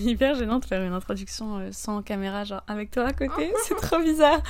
[0.00, 3.52] C'est hyper gênant de faire une introduction euh, sans caméra, genre avec toi à côté.
[3.64, 4.42] C'est trop bizarre.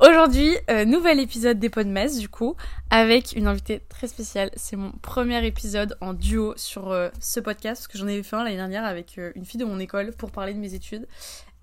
[0.00, 2.56] Aujourd'hui, euh, nouvel épisode des pots de messe, du coup,
[2.90, 4.50] avec une invitée très spéciale.
[4.56, 8.36] C'est mon premier épisode en duo sur euh, ce podcast, parce que j'en avais fait
[8.36, 11.06] un l'année dernière avec euh, une fille de mon école pour parler de mes études.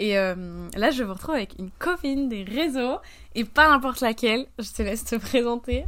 [0.02, 3.00] Et là, je vous retrouve avec une copine des réseaux,
[3.36, 4.46] et pas n'importe laquelle.
[4.58, 5.84] Je te laisse te présenter.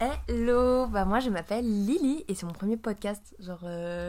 [0.00, 3.64] Hello, bah moi je m'appelle Lily et c'est mon premier podcast, genre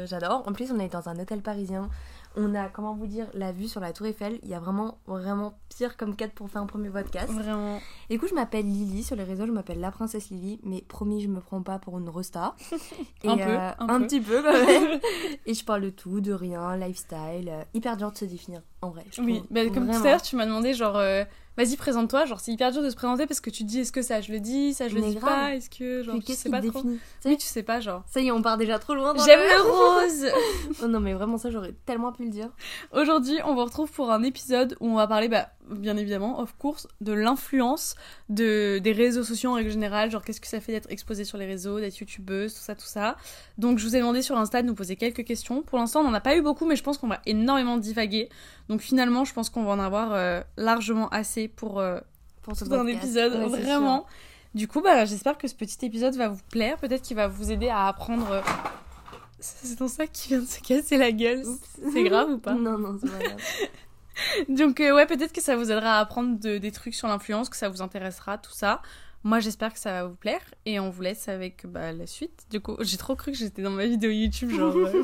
[0.07, 0.41] j'adore.
[0.47, 1.91] En plus on est dans un hôtel parisien,
[2.37, 4.97] on a comment vous dire la vue sur la tour Eiffel, il y a vraiment
[5.07, 7.31] vraiment pire comme cadre pour faire un premier podcast.
[7.31, 7.79] Vraiment.
[8.09, 10.81] Et du coup je m'appelle Lily, sur les réseaux je m'appelle la princesse Lily, mais
[10.81, 12.55] promis je me prends pas pour une rosta.
[13.23, 14.07] Et, Un peu, euh, un un peu.
[14.07, 14.99] petit peu quand même.
[15.45, 18.89] et je parle de tout, de rien, lifestyle, euh, hyper dur de se définir en
[18.89, 19.05] vrai.
[19.11, 21.23] je Oui, bah, comme tout à l'heure, tu m'as demandé, genre, euh,
[21.57, 22.25] vas-y, présente-toi.
[22.25, 24.21] Genre, c'est hyper dur de se présenter parce que tu te dis, est-ce que ça,
[24.21, 25.23] je le dis, ça, je le dis grave.
[25.29, 26.81] pas, est-ce que, genre, tu qu'est-ce sais pas trop?
[27.25, 28.03] Oui, tu sais pas, genre.
[28.07, 29.13] Ça y est, on part déjà trop loin.
[29.13, 29.61] dans J'aime le- le
[30.25, 30.31] rose
[30.83, 32.49] Oh non, mais vraiment, ça, j'aurais tellement pu le dire.
[32.91, 36.55] Aujourd'hui, on vous retrouve pour un épisode où on va parler, bah, bien évidemment, of
[36.57, 37.95] course, de l'influence
[38.29, 40.11] de, des réseaux sociaux en règle générale.
[40.11, 42.85] Genre, qu'est-ce que ça fait d'être exposé sur les réseaux, d'être youtubeuse, tout ça, tout
[42.85, 43.15] ça.
[43.57, 45.61] Donc, je vous ai demandé sur Insta de nous poser quelques questions.
[45.63, 48.29] Pour l'instant, on n'en a pas eu beaucoup, mais je pense qu'on va énormément divaguer.
[48.69, 51.79] Donc, finalement, je pense qu'on va en avoir euh, largement assez pour.
[51.79, 51.99] euh,
[52.41, 54.05] Pour ce tout un épisode, Ouais, vraiment.
[54.53, 56.77] Du coup, bah, j'espère que ce petit épisode va vous plaire.
[56.77, 58.31] Peut-être qu'il va vous aider à apprendre.
[58.31, 58.41] euh,
[59.39, 61.43] C'est ton sac qui vient de se casser la gueule.
[61.91, 63.37] C'est grave ou pas Non, non, c'est pas grave.
[64.49, 67.49] Donc, euh, ouais, peut-être que ça vous aidera à apprendre de- des trucs sur l'influence,
[67.49, 68.81] que ça vous intéressera, tout ça.
[69.23, 70.41] Moi, j'espère que ça va vous plaire.
[70.65, 72.45] Et on vous laisse avec bah, la suite.
[72.49, 74.51] Du coup, j'ai trop cru que j'étais dans ma vidéo YouTube.
[74.51, 75.03] Genre, euh.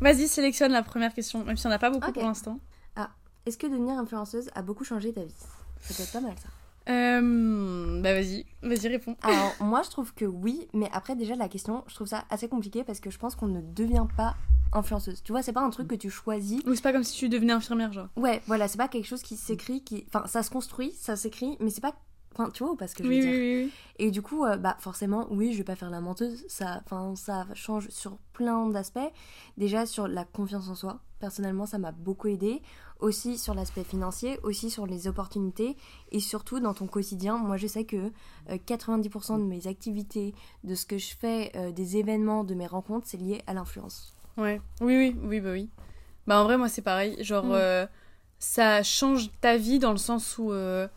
[0.00, 2.60] vas-y, sélectionne la première question, même si on n'a pas beaucoup pour l'instant.
[3.46, 5.34] Est-ce que devenir influenceuse a beaucoup changé ta vie?
[5.80, 6.48] Ça peut être pas mal ça.
[6.88, 9.16] Euh, bah, vas-y, vas-y, réponds.
[9.22, 12.48] Alors, moi je trouve que oui, mais après, déjà, la question, je trouve ça assez
[12.48, 14.34] compliqué parce que je pense qu'on ne devient pas
[14.72, 15.22] influenceuse.
[15.22, 16.62] Tu vois, c'est pas un truc que tu choisis.
[16.66, 18.08] Ou c'est pas comme si tu devenais infirmière, genre.
[18.16, 20.04] Ouais, voilà, c'est pas quelque chose qui s'écrit, qui.
[20.08, 21.94] Enfin, ça se construit, ça s'écrit, mais c'est pas.
[22.38, 23.40] Enfin, tu vois ou pas ce que je veux Oui, oui, dire?
[23.40, 23.72] oui, oui.
[23.98, 26.44] Et du coup, euh, bah forcément, oui, je vais pas faire la menteuse.
[26.48, 28.98] Ça, enfin, ça change sur plein d'aspects.
[29.56, 31.00] Déjà sur la confiance en soi.
[31.18, 32.60] Personnellement, ça m'a beaucoup aidé.
[33.00, 35.76] Aussi sur l'aspect financier, aussi sur les opportunités
[36.12, 37.36] et surtout dans ton quotidien.
[37.36, 37.96] Moi, je sais que
[38.50, 40.34] euh, 90% de mes activités,
[40.64, 44.14] de ce que je fais, euh, des événements, de mes rencontres, c'est lié à l'influence.
[44.38, 45.68] Ouais, oui, oui, oui, bah oui.
[46.26, 47.22] Bah en vrai, moi c'est pareil.
[47.22, 47.52] Genre, Mm.
[47.52, 47.86] euh,
[48.38, 50.50] ça change ta vie dans le sens où.
[50.52, 50.88] euh,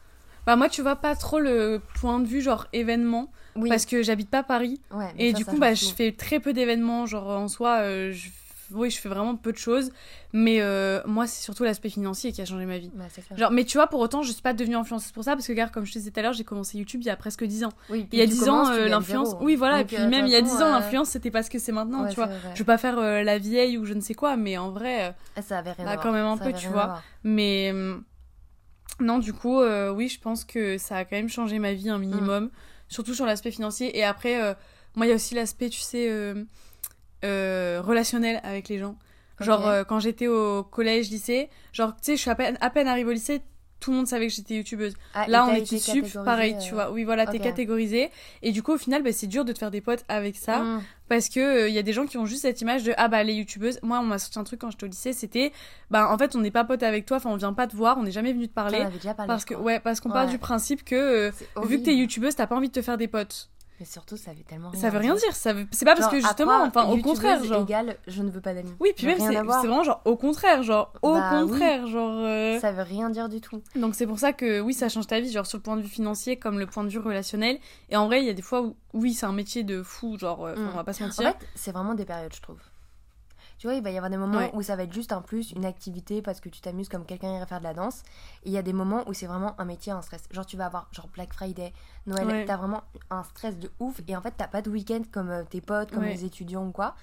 [0.45, 3.69] Bah moi, tu vois pas trop le point de vue, genre événement, Oui.
[3.69, 4.81] parce que j'habite pas Paris.
[4.91, 5.75] Ouais, Et ça, du ça coup, bah tout.
[5.85, 7.05] je fais très peu d'événements.
[7.05, 8.29] Genre en soi, euh, je...
[8.72, 9.91] oui, je fais vraiment peu de choses.
[10.34, 12.91] Mais euh, moi, c'est surtout l'aspect financier qui a changé ma vie.
[12.91, 13.38] Clair.
[13.38, 15.52] Genre, mais tu vois, pour autant, je suis pas devenue influenceuse pour ça, parce que,
[15.52, 17.44] regarde, comme je te disais tout à l'heure, j'ai commencé YouTube il y a presque
[17.44, 17.72] 10 ans.
[17.90, 19.35] Oui, Il y a puis tu 10 ans, euh, l'influence.
[19.41, 21.41] Oui, voilà, et puis euh, même il y a 10 façon, ans, l'influence, c'était pas
[21.44, 22.28] ce que c'est maintenant, ouais, tu vois.
[22.28, 22.52] vrai.
[22.53, 25.16] Je veux pas faire euh, la vieille ou je ne sais quoi, mais en vrai.
[25.36, 27.01] Ah, Ça avait rien Bah, quand même un Ça peu, tu vois.
[27.24, 28.03] Mais hum,
[29.00, 29.62] non, du coup,
[29.96, 32.51] oui, je pense que ça a quand même changé ma vie un minimum, Mm.
[32.90, 33.97] surtout sur l'aspect financier.
[33.97, 34.56] Et après,
[34.96, 36.34] moi, il y a aussi l'aspect, tu sais,
[37.24, 38.96] euh, euh, relationnel avec les gens.
[39.40, 42.69] Genre, euh, quand j'étais au collège, lycée, genre, tu sais, je suis à peine, à
[42.69, 43.41] peine arrivée au lycée,
[43.80, 44.94] tout le monde savait que j'étais youtubeuse.
[45.13, 46.91] Ah, Là, on été sup, catégorisée, pareil, euh, tu vois.
[46.91, 47.44] Oui, voilà, t'es ok.
[47.44, 48.09] catégorisé.
[48.41, 50.59] Et du coup, au final, bah, c'est dur de te faire des potes avec ça.
[50.59, 50.84] Mm.
[51.07, 53.24] Parce que il y a des gens qui ont juste cette image de ah bah
[53.24, 53.80] les youtubeuses.
[53.81, 55.51] Moi on m'a sorti un truc quand j'étais au lycée, c'était
[55.90, 57.97] bah en fait on n'est pas potes avec toi, enfin on vient pas te voir,
[57.97, 60.38] on n'est jamais venu te parler déjà parlé, parce que ouais parce qu'on part du
[60.38, 61.31] principe que euh,
[61.63, 63.50] vu que t'es youtubeuse t'as pas envie de te faire des potes.
[63.79, 66.09] Mais surtout, ça veut tellement rien Ça veut rien dire, ça veut c'est pas parce
[66.12, 67.62] que justement enfin au contraire genre.
[67.63, 68.73] égale, je ne veux pas d'amis.
[68.81, 71.50] Oui puis même c'est vraiment genre au contraire genre au Bah oui.
[71.51, 72.19] contraire genre.
[72.25, 73.62] euh, Ça veut rien dire du tout.
[73.75, 75.81] Donc c'est pour ça que oui, ça change ta vie, genre sur le point de
[75.81, 77.57] vue financier comme le point de vue relationnel.
[77.89, 80.18] Et en vrai, il y a des fois où oui, c'est un métier de fou,
[80.18, 80.69] genre, euh, Mm.
[80.73, 81.23] on va pas se En mentir.
[81.29, 82.57] fait, c'est vraiment des périodes, je trouve.
[83.59, 84.51] Tu vois, il va y avoir des moments Ouais.
[84.53, 87.35] où ça va être juste un plus, une activité parce que tu t'amuses comme quelqu'un
[87.35, 88.03] irait faire de la danse.
[88.43, 90.23] Et il y a des moments où c'est vraiment un métier, un stress.
[90.31, 91.73] Genre, tu vas avoir genre Black Friday,
[92.07, 92.45] Noël, Ouais.
[92.45, 94.01] t'as vraiment un stress de ouf.
[94.07, 96.13] Et en fait, t'as pas de week-end comme euh, tes potes, comme Ouais.
[96.13, 96.95] les étudiants ou quoi.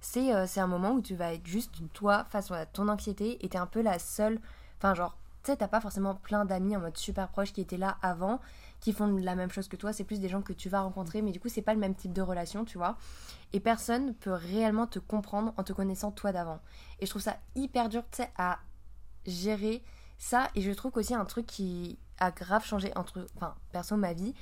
[0.00, 3.44] C'est euh, c'est un moment où tu vas être juste toi face à ton anxiété
[3.44, 4.40] et t'es un peu la seule.
[4.78, 7.76] Enfin, genre, tu sais, t'as pas forcément plein d'amis en mode super proche qui étaient
[7.76, 8.40] là avant,
[8.80, 9.92] qui font la même chose que toi.
[9.92, 11.94] C'est plus des gens que tu vas rencontrer, mais du coup, c'est pas le même
[11.94, 12.96] type de relation, tu vois.
[13.52, 16.60] Et personne peut réellement te comprendre en te connaissant toi d'avant.
[16.98, 18.58] Et je trouve ça hyper dur, tu sais, à
[19.26, 19.82] gérer
[20.18, 20.48] ça.
[20.54, 24.34] Et je trouve qu'aussi un truc qui a grave changé entre, enfin, perso, ma vie,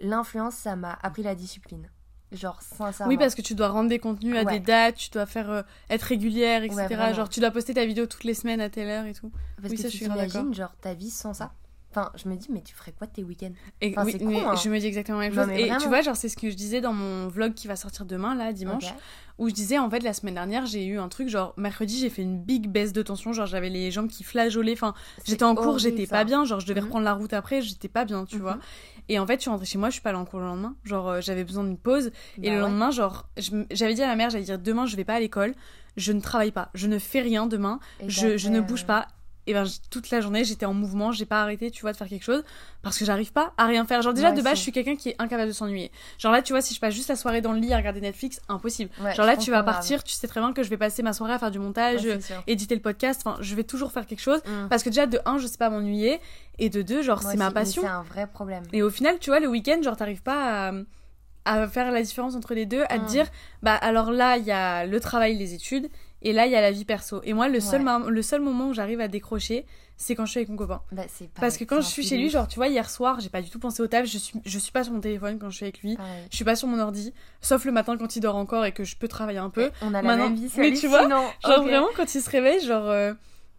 [0.00, 1.88] l'influence, ça m'a appris la discipline.
[2.30, 3.10] Genre, sincèrement.
[3.10, 4.52] Oui, parce que tu dois rendre des contenus à Ouais.
[4.58, 6.86] des dates, tu dois faire euh, être régulière, etc.
[6.90, 9.30] Ouais, genre, tu dois poster ta vidéo toutes les semaines à telle heure et tout.
[9.60, 11.52] Parce oui, que ça, tu je suis t'imagines, genre, ta vie sans ça.
[11.94, 13.52] Enfin, je me dis, mais tu ferais quoi tes week-ends
[13.84, 14.54] Enfin, oui, con, hein.
[14.56, 15.52] je me dis exactement la même Non, chose.
[15.54, 18.06] Et tu vois, genre, c'est ce que je disais dans mon vlog qui va sortir
[18.06, 18.84] demain, là, dimanche,
[19.38, 22.08] où je disais, en fait, la semaine dernière, j'ai eu un truc, genre, mercredi, j'ai
[22.08, 24.94] fait une big baisse de tension, genre, j'avais les jambes qui flageolaient, enfin,
[25.26, 26.86] j'étais en cours, j'étais pas bien, genre, je devais Mhm.
[26.86, 28.42] reprendre la route après, j'étais pas bien, tu Mhm.
[28.42, 28.58] vois.
[29.10, 30.46] Et en fait, je suis rentrée chez moi, je suis pas allée en cours le
[30.46, 32.12] lendemain, genre, euh, j'avais besoin d'une pause, et
[32.42, 32.60] Bah le ouais.
[32.60, 33.28] lendemain, genre,
[33.70, 35.54] j'avais dit à ma mère, j'allais dire, demain, je vais pas à l'école,
[35.96, 39.08] je ne travaille pas, je ne fais rien demain, Et je, ne bouge pas.
[39.48, 42.06] Et ben toute la journée j'étais en mouvement, j'ai pas arrêté, tu vois, de faire
[42.08, 42.44] quelque chose
[42.82, 44.00] parce que j'arrive pas à rien faire.
[44.00, 45.90] Genre déjà de base je suis quelqu'un qui est incapable de s'ennuyer.
[46.18, 48.00] Genre là tu vois si je passe juste la soirée dans le lit à regarder
[48.00, 48.90] Netflix, impossible.
[49.00, 49.74] ouais, Genre là tu vas grave.
[49.74, 52.06] partir, tu sais très bien que je vais passer ma soirée à faire du montage,
[52.46, 54.68] éditer le podcast, enfin je vais toujours faire quelque chose Mm.
[54.68, 56.20] parce que déjà de un je sais pas m'ennuyer
[56.60, 57.82] et de deux genre c'est ma passion.
[57.82, 58.62] C'est un vrai problème.
[58.72, 60.72] Et au final tu vois le week-end genre t'arrives pas à
[61.44, 63.06] à faire la différence entre les deux, à te Mm.
[63.06, 63.26] dire
[63.62, 65.88] bah alors là il y a le travail, les études
[66.22, 67.20] et là il y a la vie perso.
[67.24, 68.10] Et moi le seul Ouais.
[68.10, 69.66] le seul moment où j'arrive à décrocher,
[69.96, 70.80] c'est quand je suis avec mon copain.
[70.90, 73.28] Bah, c'est Parce que quand je suis chez lui, genre, tu vois, hier soir, j'ai
[73.28, 75.50] pas du tout pensé au taf, je suis, je suis pas sur mon téléphone quand
[75.50, 75.96] je suis avec lui,
[76.30, 78.82] je suis pas sur mon ordi, sauf le matin quand il dort encore et que
[78.84, 79.70] je peux travailler un peu.
[79.82, 81.08] On a la Maintenant- même vie, mais tu vois.
[81.08, 83.12] Genre, vraiment, quand il se réveille, genre, euh,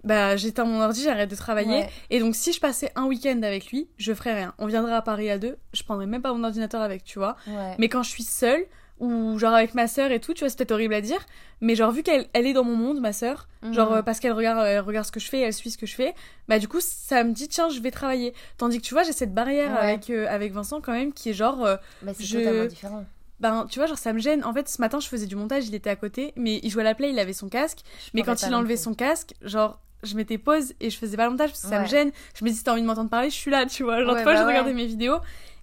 [0.04, 1.70] bah, j'éteins mon ordi, j'arrête de travailler.
[1.84, 1.90] Ouais.
[2.10, 4.54] Et donc, si je passais un week-end avec lui, je ferais rien.
[4.58, 7.38] On viendrait à Paris à deux, je prendrais même pas mon ordinateur avec, tu vois.
[7.80, 8.66] Mais quand je suis seule,
[9.04, 11.20] ou genre avec ma sœur et tout, tu vois, c'est peut-être horrible à dire,
[11.62, 13.98] mais genre, vu qu'elle elle est dans mon monde, ma sœur, genre Mhm.
[13.98, 15.96] euh, parce qu'elle regarde, elle regarde ce que je fais, elle suit ce que je
[15.96, 16.16] fais,
[16.48, 18.34] bah du coup ça me dit tiens je vais travailler.
[18.58, 19.78] Tandis que tu vois j'ai cette barrière Ouais.
[19.80, 23.06] avec, euh, avec Vincent quand même qui est genre, euh, Bah, c'est je- totalement différent.
[23.40, 24.44] ben tu vois genre ça me gêne.
[24.46, 26.82] En fait ce matin je faisais du montage, il était à côté, mais il jouait
[26.84, 29.80] à la play, il avait son casque, Je mais quand il enlevait son casque, genre
[30.04, 32.12] je mettais pause et je faisais pas le montage parce que ça me gêne.
[32.36, 34.02] Je me dis si t'as envie de m'entendre parler, je suis là, tu vois.
[34.04, 35.18] Genre Ouais, tu vois bah je regardais mes vidéos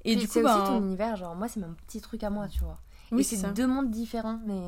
[0.04, 2.22] et Puis du coup c'est ben aussi ton univers, genre moi c'est mon petit truc
[2.24, 2.78] à moi, tu vois.
[3.12, 4.60] Oui et c'est deux mondes différents, mais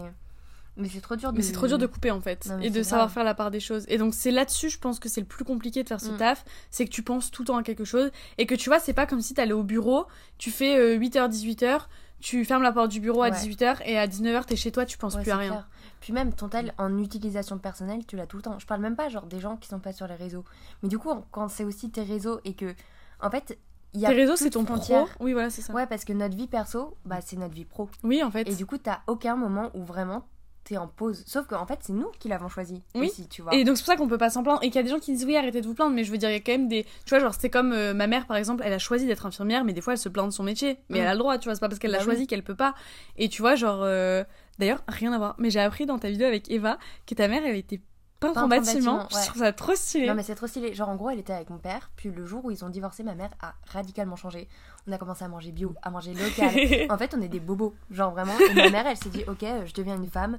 [0.77, 1.37] mais c'est trop dur de.
[1.37, 3.15] Mais c'est trop dur de couper en fait Non, et de savoir grave.
[3.15, 3.85] faire la part des choses.
[3.89, 6.17] Et donc c'est là-dessus, je pense que c'est le plus compliqué de faire ce Mm.
[6.17, 8.79] taf, c'est que tu penses tout le temps à quelque chose et que tu vois,
[8.79, 10.07] c'est pas comme si t'allais au bureau,
[10.39, 11.89] tu fais euh, 8h 18h,
[12.21, 13.37] tu fermes la porte du bureau à Ouais.
[13.37, 15.51] 18h et à 19h t'es chez toi, tu penses Ouais, plus à rien.
[15.51, 15.69] clair.
[16.01, 18.59] Puis même ton tel en utilisation personnelle, tu l'as tout le temps.
[18.59, 20.45] Je parle même pas genre des gens qui sont pas sur les réseaux.
[20.83, 22.75] Mais du coup, quand c'est aussi tes réseaux et que
[23.21, 23.59] en fait,
[24.01, 25.07] y a Tes réseaux c'est ton frontières.
[25.07, 25.25] pro?
[25.25, 25.73] Oui, voilà, c'est ça.
[25.73, 27.89] Ouais, parce que notre vie perso, bah c'est notre vie pro.
[28.05, 28.49] Oui, en fait.
[28.49, 30.25] Et du coup, t'as aucun moment où vraiment
[30.65, 31.25] t'es en pause.
[31.27, 33.09] Sauf qu'en fait, c'est nous qui l'avons choisi Oui.
[33.09, 33.53] aussi, tu vois.
[33.53, 34.91] Et donc c'est pour ça qu'on peut pas s'en plaindre et qu'il y a des
[34.91, 36.41] gens qui disent oui arrêtez de vous plaindre mais je veux dire il y a
[36.41, 38.79] quand même des tu vois genre c'est comme euh, ma mère par exemple elle a
[38.79, 41.03] choisi d'être infirmière mais des fois elle se plaint de son métier mais Mm.
[41.03, 42.27] elle a le droit tu vois c'est pas parce qu'elle l'a Bah choisi oui.
[42.29, 42.77] qu'elle peut pas
[43.17, 44.23] et tu vois genre euh,
[44.61, 46.79] d'ailleurs rien à voir mais j'ai appris dans ta vidéo avec Eva
[47.09, 47.81] que ta mère elle était
[48.23, 49.07] peintre en bâtiment, ouais.
[49.23, 50.75] je trouve ça trop stylé Non mais c'est trop stylé.
[50.75, 53.03] Genre en gros, elle était avec mon père, puis le jour où ils ont divorcé,
[53.03, 54.49] ma mère a radicalement changé.
[54.87, 56.51] On a commencé à manger bio, à manger local.
[56.91, 58.33] en fait, on est des bobos, genre vraiment.
[58.39, 60.39] Et ma mère, elle s'est dit, ok, je deviens une femme,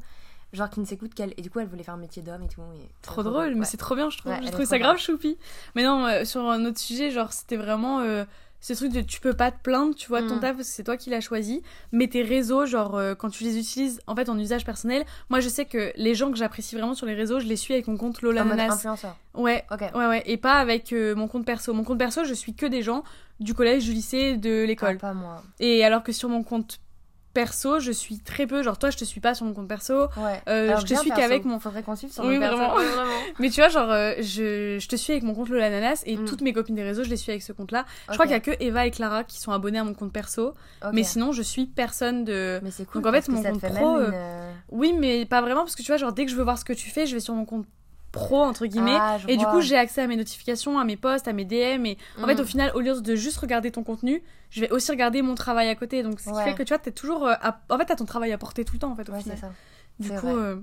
[0.54, 1.34] genre qui ne s'écoute qu'elle.
[1.38, 2.62] Et du coup, elle voulait faire un métier d'homme et tout.
[2.62, 3.66] et Trop drôle, mais ouais.
[3.66, 4.32] c'est trop bien, je trouve.
[4.32, 5.38] Ouais, trouvé trop ça grave choupi.
[5.76, 8.26] Mais non, euh, sur un autre sujet, genre, c'était vraiment euh,
[8.66, 10.40] ce truc de tu peux pas te plaindre, tu vois, ton Mm.
[10.40, 11.62] taf c'est toi qui l'as choisi.
[11.92, 15.42] Mais tes réseaux, genre, euh, quand tu les utilises en fait en usage personnel, moi
[15.42, 17.88] je sais que les gens que j'apprécie vraiment sur les réseaux, je les suis avec
[17.88, 19.18] mon compte Lola influenceur.
[19.34, 19.66] Ouais.
[19.70, 19.82] Ok.
[19.94, 21.74] Ouais, ouais, et pas avec euh, mon compte perso.
[21.74, 23.04] Mon compte perso, je suis que des gens
[23.42, 24.96] du collège, du lycée, de l'école.
[25.00, 25.44] Ah, pas moi.
[25.60, 26.80] Et alors que sur mon compte
[27.34, 28.62] perso, je suis très peu.
[28.64, 30.04] Genre, toi, je te suis pas sur mon compte perso.
[30.18, 30.42] Ouais.
[30.48, 32.56] Euh, Alors, je te suis qu'avec mon- Faudrait qu'on suive sur Oui, mon perso.
[32.58, 32.74] vraiment.
[33.40, 36.18] Mais tu vois, genre, euh, je, je te suis avec mon compte Lola Nanas et
[36.18, 36.26] Mm.
[36.26, 37.86] toutes mes copines des réseaux, je les suis avec ce compte-là.
[38.10, 40.14] Je crois qu'il y a que Eva et Clara qui sont abonnées à mon compte
[40.14, 40.54] perso.
[40.94, 42.60] Mais sinon, je suis personne de.
[42.64, 43.02] Mais c'est cool.
[43.02, 45.88] Donc, en fait, mon compte pro, une, euh, Oui, mais pas vraiment parce que tu
[45.92, 47.46] vois, genre, dès que je veux voir ce que tu fais, je vais sur mon
[47.46, 47.66] compte
[48.14, 48.98] pro, entre guillemets.
[48.98, 51.86] Ah, et du coup, j'ai accès à mes notifications, à mes posts, à mes DM.
[51.86, 52.40] Et en fait, Mm.
[52.40, 55.68] au final, au lieu de juste regarder ton contenu, je vais aussi regarder mon travail
[55.68, 56.02] à côté.
[56.04, 57.28] Donc, ce qui fait que tu vois, t'es toujours.
[57.28, 59.14] euh, à- En fait, t'as ton travail à porter tout le temps, en fait, au
[59.14, 59.38] Ouais, final.
[59.38, 59.52] ça.
[60.00, 60.62] Du coup, euh,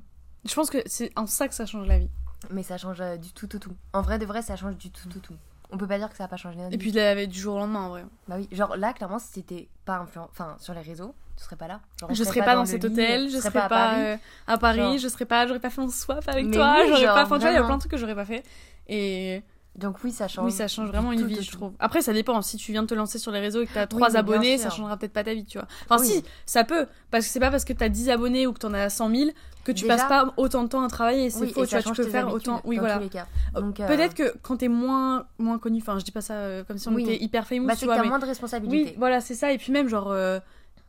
[0.49, 2.09] je pense que c'est en ça que ça change la vie.
[2.51, 3.75] Mais ça change euh, du tout, tout, tout.
[3.93, 5.35] En vrai, de vrai, ça change du tout, tout, tout.
[5.73, 6.79] On peut pas dire que ça a pas changé notre Et vie.
[6.79, 8.05] puis, la- du jour au lendemain, en vrai.
[8.29, 10.29] Bah oui, genre là, clairement, si t'étais pas influent...
[10.31, 11.81] enfin, sur les réseaux, tu serais pas là.
[11.99, 14.01] Genre, Je serais pas, dans, cet hôtel, je serais à pas, Paris.
[14.03, 14.17] euh,
[14.47, 14.99] à Paris, Genre.
[14.99, 17.37] je serais pas, j'aurais pas fait un swap avec Mais toi, oui, j'aurais pas, enfin
[17.37, 18.43] tu vois, il y a plein de trucs que j'aurais pas fait.
[18.89, 19.43] Et
[19.77, 20.45] Donc oui, ça change.
[20.45, 21.73] oui, ça change vraiment une vie, tout, je trouve.
[21.79, 22.43] Après, ça dépend.
[22.43, 24.59] Si tu viens de te lancer sur les réseaux et que t'as Oui, trois abonnés,
[24.59, 25.67] ça changera peut-être pas ta vie, tu vois.
[25.89, 26.09] Enfin, Oui.
[26.09, 28.75] si, ça peut, parce que c'est pas parce que t'as 10 abonnés ou que t'en
[28.75, 29.31] as 100 000
[29.65, 31.31] que tu Déjà- passes pas autant de temps à travailler.
[31.31, 32.61] C'est Oui, faux, et tu vois, tu peux faire habitudes, autant.
[32.65, 32.97] Oui, dans voilà.
[32.97, 33.27] tous les cas.
[33.57, 36.35] Euh, Donc, euh, Peut-être que quand t'es moins, moins connu, enfin, je dis pas ça
[36.35, 37.03] euh, comme si on Oui.
[37.05, 38.95] était hyper famous, bah, tu vois, mais- moins de Oui, responsabilités.
[38.99, 39.53] voilà, c'est ça.
[39.53, 40.41] Et puis même, genre, euh,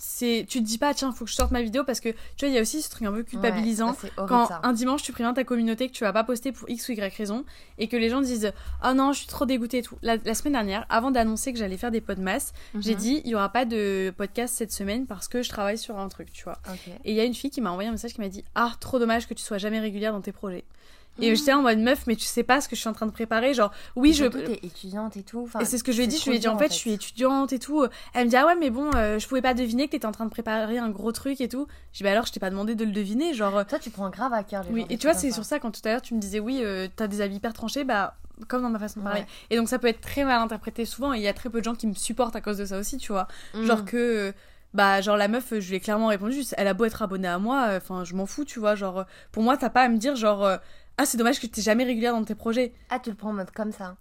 [0.03, 2.15] c'est, tu te dis pas, tiens, faut que je sorte ma vidéo parce que tu
[2.39, 3.91] vois, il y a aussi ce truc un peu culpabilisant.
[3.91, 4.59] Ouais, horrible, quand ça.
[4.63, 7.13] un dimanche tu préviens ta communauté que tu vas pas poster pour X ou Y
[7.15, 7.45] raison
[7.77, 8.51] et que les gens disent
[8.83, 11.59] oh non je suis trop dégoûtée et tout la, la semaine dernière avant d'annoncer que
[11.59, 12.99] j'allais faire des podmas j'ai Mhm.
[12.99, 16.09] dit il y aura pas de podcast cette semaine parce que je travaille sur un
[16.09, 16.57] truc tu vois
[17.05, 18.71] et il y a une fille qui m'a envoyé un message qui m'a dit ah
[18.79, 20.63] trop dommage que tu sois jamais régulière dans tes projets
[21.21, 23.05] Et j'étais en mode meuf, mais tu sais pas ce que je suis en train
[23.05, 23.53] de préparer.
[23.53, 24.25] Genre, oui, je.
[24.25, 25.47] T'es étudiante et tout.
[25.59, 26.17] Et c'est ce que je lui ai dit.
[26.17, 27.85] Je lui ai dit, en fait, je suis étudiante et tout.
[28.13, 30.11] Elle me dit, ah ouais, mais bon, euh, je pouvais pas deviner que t'étais en
[30.11, 31.67] train de préparer un gros truc et tout.
[31.93, 33.33] Je dis, bah alors, je t'ai pas demandé de le deviner.
[33.33, 33.65] Genre.
[33.65, 35.71] Toi, tu prends grave à cœur les Oui, et tu vois, c'est sur ça, quand
[35.71, 38.15] tout à l'heure tu me disais, oui, euh, t'as des avis hyper tranchés, bah
[38.47, 39.25] comme dans ma façon de parler.
[39.49, 41.59] Et donc ça peut être très mal interprété souvent et il y a très peu
[41.59, 43.27] de gens qui me supportent à cause de ça aussi, tu vois.
[43.53, 43.65] Mm.
[43.65, 44.33] Genre que
[44.73, 47.37] bah genre la meuf je lui ai clairement répondu elle a beau être abonnée à
[47.39, 50.15] moi enfin je m'en fous tu vois genre pour moi t'as pas à me dire
[50.15, 50.59] genre
[50.97, 52.73] ah c'est dommage que t'es jamais régulière dans tes projets.
[52.89, 53.95] Ah tu le prends en mode comme ça.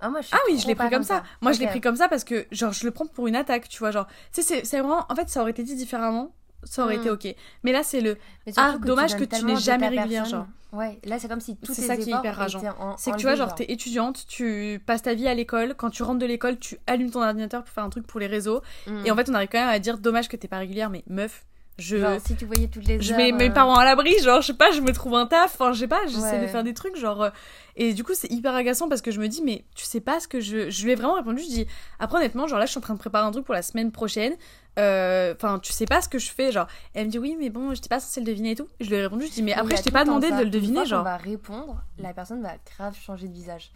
[0.00, 1.96] Ah, moi, je ah oui je l'ai pris comme ça, moi je l'ai pris comme
[1.96, 4.62] ça parce que genre je le prends pour une attaque tu vois genre tu sais
[4.64, 6.34] c'est vraiment en fait ça aurait été dit différemment
[6.64, 7.12] ça aurait été Mm.
[7.12, 7.34] ok.
[7.62, 8.18] Mais là c'est le
[8.56, 10.46] ah dommage que tu n'es jamais régulière genre.
[10.72, 12.60] Ouais là c'est comme si tout c'est ça qui est hyper rageant.
[12.98, 15.74] c'est que tu vois vois genre t'es étudiante tu passes ta vie à l'école.
[15.76, 18.26] Quand tu rentres de l'école tu allumes ton ordinateur pour faire un truc pour les
[18.26, 18.60] réseaux.
[18.86, 19.06] Mm.
[19.06, 21.04] et en fait on arrive quand même à dire dommage que t'es pas régulière mais
[21.06, 21.46] meuf
[21.78, 24.16] je Genre, si tu voyais toutes les je heures, mets mes euh, parents à l'abri
[24.22, 26.42] genre je sais pas je me trouve un taf enfin je sais pas j'essaie Ouais.
[26.42, 27.30] de faire des trucs genre euh,
[27.74, 30.20] et du coup c'est hyper agaçant parce que je me dis mais tu sais pas
[30.20, 31.66] ce que je je lui ai vraiment répondu je dis
[31.98, 33.90] après honnêtement genre là je suis en train de préparer un truc pour la semaine
[33.92, 34.34] prochaine
[34.78, 37.48] Euh, enfin tu sais pas ce que je fais genre elle me dit oui mais
[37.50, 39.52] bon j'étais pas censée le deviner et tout je lui ai répondu je dis mais
[39.54, 40.34] après je t'ai pas demandé ça.
[40.36, 43.70] de le Une deviner fois genre va répondre la personne va grave changer de visage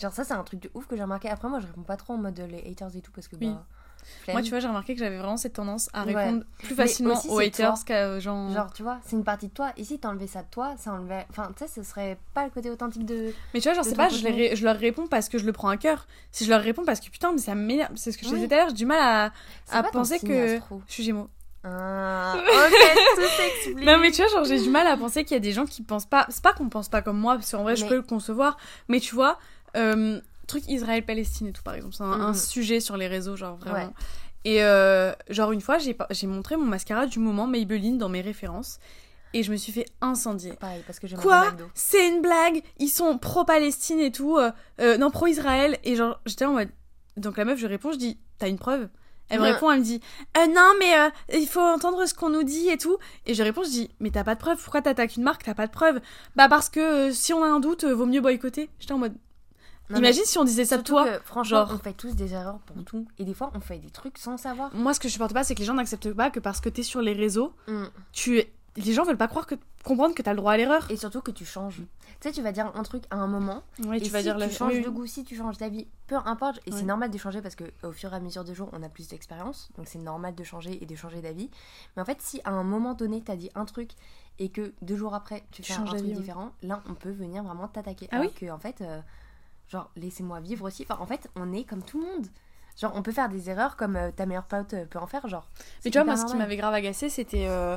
[0.00, 1.96] genre ça c'est un truc de ouf que j'ai remarqué après moi je réponds pas
[1.96, 3.54] trop en mode les haters et tout parce que Oui.
[4.22, 4.36] Flemme.
[4.36, 6.14] moi tu vois j'ai remarqué que j'avais vraiment cette tendance à Ouais.
[6.14, 9.52] répondre plus facilement aussi, aux haters qu'aux gens Genre, tu vois, c'est une partie de
[9.52, 9.72] toi.
[9.76, 11.26] Et si t'enlevais ça de toi, ça enlevait.
[11.30, 13.32] Enfin, tu sais, ce serait pas le côté authentique de.
[13.54, 15.68] Mais tu vois, genre, c'est pas, je, les leur réponds parce que je le prends
[15.68, 16.06] à cœur.
[16.32, 17.92] Si je leur réponds parce que putain, mais ça m'énerve.
[17.96, 19.32] C'est ce que je disais tout à l'heure, j'ai du mal à,
[19.76, 20.58] à penser que.
[20.86, 21.28] Je suis Gémeaux.
[21.64, 22.72] Ah, ok,
[23.16, 23.84] tout s'explique.
[23.86, 25.66] Non, mais tu vois, genre, j'ai du mal à penser qu'il y a des gens
[25.66, 26.26] qui pensent pas.
[26.28, 28.56] C'est pas qu'on pense pas comme moi, parce qu'en vrai, je peux le concevoir.
[28.88, 29.38] Mais tu vois,
[29.76, 32.34] euh, truc Israël-Palestine et tout, par exemple, c'est un, un Mhm.
[32.34, 33.86] sujet sur les réseaux, genre vraiment.
[33.86, 33.92] Ouais.
[34.44, 38.78] Et euh, genre, une fois, j'ai montré mon mascara du moment Maybelline dans mes références.
[39.34, 40.54] Et je me suis fait incendier.
[40.54, 41.52] Pareil, parce que j'ai Quoi.
[41.74, 44.38] C'est une blague Ils sont pro-Palestine et tout.
[44.38, 44.50] euh,
[44.80, 45.78] euh, non, pro-Israël.
[45.84, 46.70] Et genre, j'étais en mode.
[47.18, 48.88] Donc la meuf, je réponds, je dis, t'as une preuve?
[49.28, 49.52] Elle me Ouais.
[49.52, 50.00] répond, elle me dit,
[50.38, 52.96] Euh, non, mais euh, il faut entendre ce qu'on nous dit et tout.
[53.26, 55.42] Et je réponds, je dis, mais t'as pas de preuve Pourquoi t'attaques une marque?
[55.44, 56.00] T'as pas de preuve
[56.36, 58.70] Bah parce que euh, si on a un doute, vaut mieux boycotter.
[58.78, 59.14] J'étais en mode.
[59.90, 61.04] Non, Imagine si on disait ça de toi.
[61.08, 63.06] que, franchement, genre- on fait tous des erreurs pour tout.
[63.18, 64.74] Et des fois, on fait des trucs sans savoir.
[64.74, 66.68] Moi, ce que je supporte pas, c'est que les gens n'acceptent pas que parce que
[66.68, 67.84] t'es sur les réseaux, Mm.
[68.12, 68.42] tu.
[68.76, 70.88] Les gens veulent pas croire que comprendre que t'as le droit à l'erreur.
[70.90, 71.78] Et surtout que tu changes.
[72.20, 73.62] Tu sais, tu vas dire un truc à un moment.
[73.84, 75.56] Oui, et tu vas si dire tu la changes oui, de goût, si tu changes
[75.58, 76.60] d'avis, peu importe.
[76.66, 78.82] Et c'est normal de changer parce que au fur et à mesure des jours, on
[78.84, 79.70] a plus d'expérience.
[79.76, 81.50] Donc c'est normal de changer et de changer d'avis.
[81.96, 83.90] Mais en fait, si à un moment donné, t'as dit un truc
[84.38, 87.10] et que deux jours après, tu Tu fais un changes truc différent, là, on peut
[87.10, 88.06] venir vraiment t'attaquer.
[88.12, 89.00] Ah Alors oui que en fait, euh,
[89.68, 90.84] genre, laissez-moi vivre aussi.
[90.88, 92.26] Enfin, en fait, on est comme tout le monde.
[92.80, 95.26] Genre, on peut faire des erreurs comme euh, ta meilleure pote euh, peut en faire,
[95.28, 95.48] genre.
[95.84, 97.76] Mais tu vois, moi, ce qui m'avait grave agacé, c'était euh,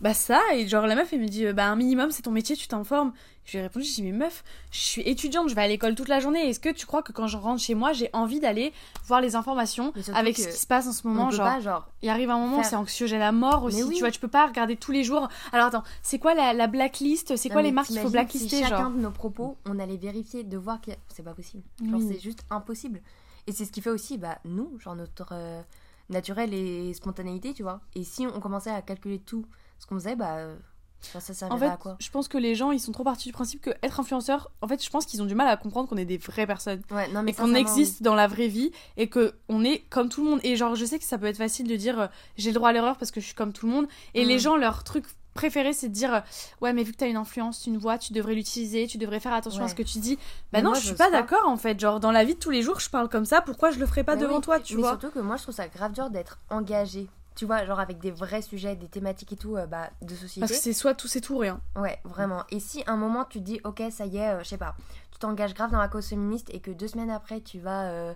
[0.00, 0.40] bah ça.
[0.54, 2.66] Et genre, la meuf, elle me dit, euh, bah un minimum, c'est ton métier, tu
[2.68, 3.12] t'informes.
[3.44, 5.94] Je lui ai répondu, je dis, mais meuf, je suis étudiante, je vais à l'école
[5.96, 6.48] toute la journée.
[6.48, 8.72] Est-ce que tu crois que quand je rentre chez moi, j'ai envie d'aller
[9.06, 12.08] voir les informations avec ce qui se passe en ce moment genre, pas, genre, il
[12.10, 13.82] arrive un moment, faire- c'est anxiogène à mort aussi.
[13.82, 13.94] Oui.
[13.94, 15.28] Tu vois, tu peux pas regarder tous les jours.
[15.52, 17.36] Alors attends, c'est quoi la, la blacklist?
[17.36, 19.96] C'est quoi les marques qu'il faut blacklister si genre chacun de nos propos, on allait
[19.96, 21.64] vérifier, de voir que c'est pas possible.
[21.84, 23.00] Genre, c'est juste impossible.
[23.46, 25.60] Et c'est ce qui fait aussi, bah, nous, genre notre euh,
[26.08, 27.80] naturel et spontanéité, tu vois.
[27.96, 29.44] Et si on commençait à calculer tout
[29.80, 30.54] ce qu'on faisait, bah, euh,
[31.02, 33.32] ça En fait, à quoi je pense que les gens, ils sont trop partis du
[33.32, 35.96] principe que être influenceur, en fait, je pense qu'ils ont du mal à comprendre qu'on
[35.96, 36.82] est des vraies personnes.
[36.90, 40.10] Ouais, non, mais et qu'on existe dans la vraie vie et que on est comme
[40.10, 42.06] tout le monde et genre je sais que ça peut être facile de dire euh,
[42.36, 44.28] j'ai le droit à l'erreur parce que je suis comme tout le monde et Mm.
[44.28, 46.20] les gens leur truc préféré c'est de dire euh,
[46.60, 49.32] ouais mais vu que t'as une influence une voix tu devrais l'utiliser tu devrais faire
[49.32, 51.22] attention à ce que tu dis bah Mais non moi, je suis pas pas.
[51.22, 53.40] d'accord en fait genre dans la vie de tous les jours je parle comme ça
[53.40, 54.90] pourquoi je le ferais pas Mais devant oui, toi tu mais vois?
[54.90, 57.06] surtout que moi, je trouve ça grave dur d'être engagé.
[57.40, 60.40] Tu vois, genre avec des vrais sujets, des thématiques et tout, euh, bah, de société.
[60.40, 62.44] parce que c'est soit tout c'est tout rien Ouais, vraiment.
[62.50, 64.76] Et si un moment tu te dis, ok, ça y est, euh, je sais pas,
[65.10, 68.12] tu t'engages grave dans la cause féministe et que deux semaines après tu vas, euh,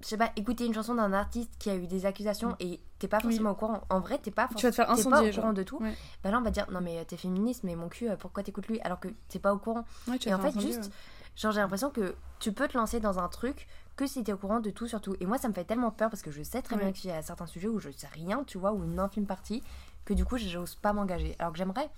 [0.00, 3.06] je sais pas, écouter une chanson d'un artiste qui a eu des accusations et t'es
[3.06, 3.82] pas forcément au courant.
[3.88, 5.78] En vrai, t'es pas, tu vas te faire pas incendier au genre courant de tout.
[5.78, 5.94] Ouais.
[6.24, 8.80] Bah là, on va dire, non mais t'es féministe, mais mon cul, pourquoi t'écoutes lui?
[8.80, 10.90] Alors que t'es pas au courant Ouais, tu Et en fait, juste, ouais.
[11.36, 14.36] Genre j'ai l'impression que tu peux te lancer dans un truc que si t'es au
[14.36, 15.16] courant de tout surtout.
[15.20, 17.12] Et moi, ça me fait tellement peur parce que je sais très bien qu'il y
[17.12, 19.62] a certains sujets où je sais rien, tu vois, ou une infime partie,
[20.04, 21.34] que du coup, j'ose pas m'engager.
[21.38, 21.88] Alors que j'aimerais,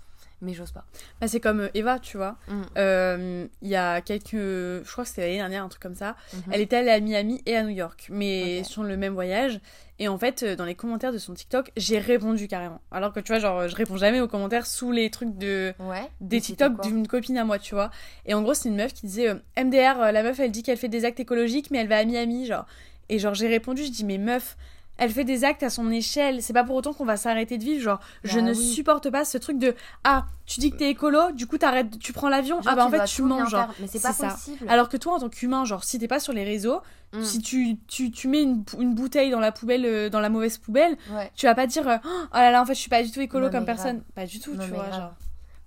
[0.41, 0.85] mais j'ose pas.
[1.19, 2.61] Bah, c'est comme euh, Eva tu vois Mm.
[2.77, 6.15] Euh, il y a quelques je crois que c'était l'année dernière un truc comme ça
[6.33, 6.41] Mhm.
[6.51, 9.59] Elle était allée à Miami et à New York, mais sur le même voyage.
[9.99, 12.79] Et en fait, euh, dans les commentaires de son TikTok, j'ai répondu carrément.
[12.91, 16.07] Alors que tu vois, genre, je réponds jamais aux commentaires sous les trucs de Ouais.
[16.21, 17.89] des TikTok d'une copine à moi, tu vois.
[18.27, 20.77] Et en gros, c'est une meuf qui disait euh, MDR, la meuf, elle dit qu'elle
[20.77, 22.67] fait des actes écologiques, mais elle va à Miami, genre.
[23.09, 24.55] Et genre, j'ai répondu, je dis, mais meuf,
[24.97, 26.41] elle fait des actes à son échelle.
[26.41, 27.81] C'est pas pour autant qu'on va s'arrêter de vivre.
[27.83, 28.73] Genre, je Bah ne oui.
[28.73, 32.13] supporte pas ce truc de ah, tu dis que t'es écolo, du coup t'arrêtes, tu
[32.13, 32.59] prends l'avion.
[32.65, 33.49] Ah bah en fait tu manges.
[33.49, 33.67] Genre.
[33.79, 34.29] Mais c'est pas ça.
[34.29, 34.65] possible.
[34.69, 36.81] Alors que toi, en tant qu'humain, genre, si t'es pas sur les réseaux,
[37.13, 37.23] Mm.
[37.23, 40.57] si tu, tu, tu mets une, une bouteille dans la poubelle, euh, dans la mauvaise
[40.57, 41.31] poubelle, Ouais.
[41.37, 43.21] tu vas pas dire euh, oh là là, en fait, je suis pas du tout
[43.21, 43.77] écolo Non, comme grave.
[43.77, 44.03] personne.
[44.13, 44.83] Pas du tout, Non, tu vois.
[44.87, 44.99] grave.
[44.99, 45.13] Genre.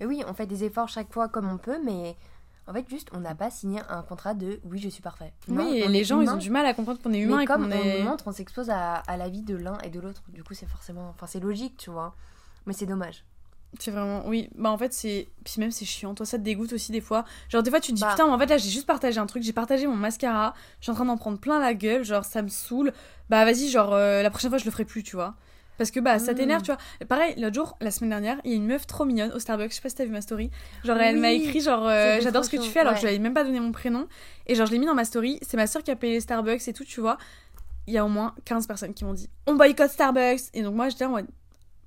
[0.00, 2.14] Mais oui, on fait des efforts chaque fois comme on peut, mais
[2.66, 5.32] en fait, juste, on n'a pas signé un contrat de oui, je suis parfait.
[5.48, 7.44] Non, oui, et les gens, ils ont du mal à comprendre qu'on est humain Mais
[7.44, 8.02] et comme on est.
[8.02, 10.22] montre, on s'expose à, à la vie de l'un et de l'autre.
[10.28, 11.08] Du coup, c'est forcément.
[11.10, 12.14] Enfin, c'est logique, tu vois.
[12.66, 13.24] Mais c'est dommage.
[13.78, 14.26] C'est vraiment.
[14.26, 15.28] Oui, bah en fait, c'est.
[15.44, 16.14] Puis même, c'est chiant.
[16.14, 17.24] Toi, ça te dégoûte aussi des fois.
[17.48, 18.10] Genre, des fois, tu te dis Bah.
[18.10, 19.42] putain, mais en fait, là, j'ai juste partagé un truc.
[19.42, 20.54] J'ai partagé mon mascara.
[20.80, 22.04] Je suis en train d'en prendre plein la gueule.
[22.04, 22.92] Genre, ça me saoule.
[23.28, 25.34] Bah, vas-y, genre, euh, la prochaine fois, je le ferai plus, tu vois.
[25.80, 26.34] Parce que bah ça Mm.
[26.34, 27.06] t'énerve, tu vois.
[27.08, 29.70] Pareil, l'autre jour, la semaine dernière, il y a une meuf trop mignonne au Starbucks,
[29.70, 30.50] je sais pas si t'as vu ma story.
[30.84, 33.08] Genre elle m'a écrit genre euh, j'adore ce que tu fais alors que je lui
[33.14, 34.06] avais même pas donné mon prénom
[34.46, 36.20] et genre je l'ai mis dans ma story, c'est ma soeur qui a payé les
[36.20, 37.16] Starbucks et tout, tu vois.
[37.86, 40.74] Il y a au moins 15 personnes qui m'ont dit "On boycotte Starbucks" et donc
[40.74, 41.26] moi j'étais en mode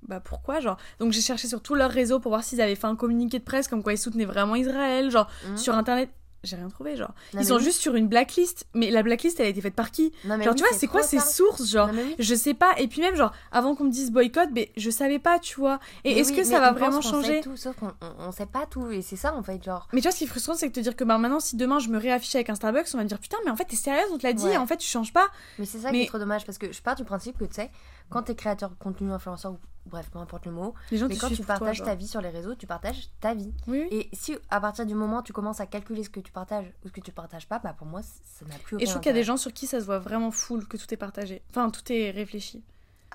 [0.08, 0.58] bah pourquoi?
[0.58, 3.38] Genre donc j'ai cherché sur tous leurs réseaux pour voir s'ils avaient fait un communiqué
[3.38, 5.56] de presse comme quoi ils soutenaient vraiment Israël genre Mhm.
[5.56, 6.10] sur internet
[6.44, 7.12] j'ai rien trouvé genre.
[7.34, 7.64] Non, ils sont oui.
[7.64, 8.66] juste sur une blacklist.
[8.74, 10.12] Mais la blacklist elle a été faite par qui?
[10.24, 11.92] Non, genre oui, tu vois c'est quoi ces sources genre?
[11.92, 12.72] Non, je sais pas.
[12.78, 15.80] Et puis même genre avant qu'on me dise boycott mais je savais pas tu vois.
[16.04, 17.40] Et est-ce oui, que ça va vraiment qu'on sait changer?
[17.40, 18.90] tout, Sauf qu'on on, on sait pas tout.
[18.90, 19.88] Et c'est ça, en fait, genre.
[19.92, 21.56] mais tu vois ce qui est frustrant c'est de te dire que bah maintenant si
[21.56, 23.64] demain je me réaffiche avec un Starbucks on va me dire putain mais en fait
[23.64, 24.54] t'es sérieuse on te l'a dit Ouais.
[24.54, 25.26] et en fait tu changes pas.
[25.58, 27.44] Mais c'est ça Mais- qui est trop dommage parce que je pars du principe que
[27.44, 27.70] tu sais,
[28.08, 31.16] quand t'es créateur de contenu, influenceur ou bref, peu importe le mot, les gens mais
[31.16, 33.52] quand tu toi, partages ta vie sur les réseaux, tu partages ta vie.
[33.66, 33.86] oui.
[33.90, 36.72] Et si à partir du moment où tu commences à calculer ce que tu partages
[36.84, 38.90] ou ce que tu partages pas, bah pour moi ça n'a plus aucun et je
[38.90, 40.92] trouve qu'il y a des gens sur qui ça se voit vraiment full que tout
[40.92, 42.62] est partagé enfin tout est réfléchi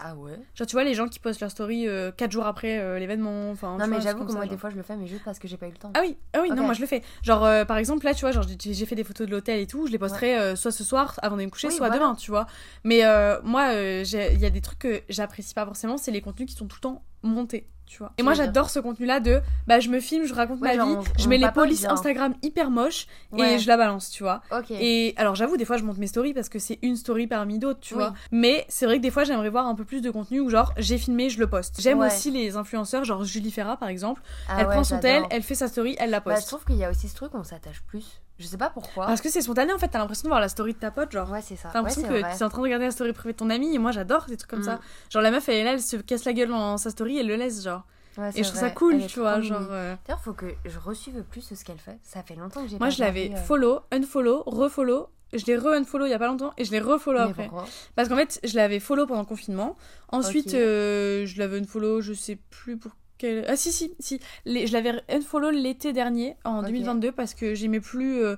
[0.01, 1.87] Ah ouais genre tu vois les gens qui postent leur story
[2.17, 4.83] 4 jours après euh, l'événement enfin Non mais j'avoue que moi des fois je le
[4.83, 5.91] fais mais juste parce que j'ai pas eu le temps.
[5.95, 7.03] Ah oui, ah oui, non, moi je le fais.
[7.23, 9.67] Genre, euh, par exemple, là, tu vois, genre, j'ai fait des photos de l'hôtel et
[9.67, 12.31] tout, je les posterai euh, soit ce soir avant d'aller me coucher, soit demain, tu
[12.31, 12.47] vois.
[12.83, 16.21] Mais euh, moi, euh, il y a des trucs que j'apprécie pas forcément, c'est les
[16.21, 18.11] contenus qui sont tout le temps montés, tu vois.
[18.17, 20.91] Et moi, j'adore ce contenu-là de, bah, je me filme, je raconte Ouais, ma vie,
[20.97, 21.85] on- je mets les polices.
[21.85, 23.55] Instagram hyper moches Ouais.
[23.55, 24.41] et je la balance, tu vois.
[24.51, 24.71] Ok.
[24.71, 27.57] Et alors j'avoue des fois je monte mes stories parce que c'est une story parmi
[27.59, 27.99] d'autres tu Oui.
[28.01, 28.13] vois.
[28.31, 30.73] Mais c'est vrai que des fois j'aimerais voir un peu plus de contenu où genre
[30.77, 31.81] j'ai filmé je le poste.
[31.81, 32.07] J'aime Ouais.
[32.07, 34.21] aussi les influenceurs genre Julie Ferra par exemple.
[34.47, 36.43] Ah elle prend son tel, elle fait sa story, elle la Bah, poste.
[36.43, 38.21] je trouve qu'il y a aussi ce truc où on s'attache plus.
[38.39, 39.05] Je sais pas pourquoi.
[39.05, 41.11] Parce que c'est spontané en fait, t'as l'impression de voir la story de ta pote,
[41.11, 41.29] genre.
[41.29, 41.69] Ouais c'est ça.
[41.71, 42.21] T'as l'impression que vrai.
[42.21, 44.37] t'es en train de regarder la story privée de ton ami et moi j'adore des
[44.37, 44.63] trucs comme Mm.
[44.63, 44.79] ça.
[45.11, 47.27] Genre la meuf elle est là, elle se casse la gueule dans sa story, elle
[47.27, 47.83] le laisse genre.
[48.17, 49.67] Ouais, Et je trouve ça cool, tu vois, genre.
[49.69, 51.97] euh, D'ailleurs faut que je reçuive plus ce qu'elle fait.
[52.03, 55.07] Ça fait longtemps que j'ai Moi pas je l'avais euh, follow, unfollow, refollow.
[55.31, 57.43] Je l'ai re-unfollow il y a pas longtemps et je l'ai refollow mais après.
[57.49, 57.65] pourquoi?
[57.95, 59.77] Parce qu'en fait, je l'avais follow pendant le confinement.
[60.11, 63.45] Ensuite, euh, je l'avais unfollow, je sais plus pour quel.
[63.47, 64.19] Ah si, si, si.
[64.45, 66.65] Les- je l'avais unfollow l'été dernier, en Ok.
[66.67, 68.23] 2022, parce que j'aimais plus.
[68.23, 68.35] euh,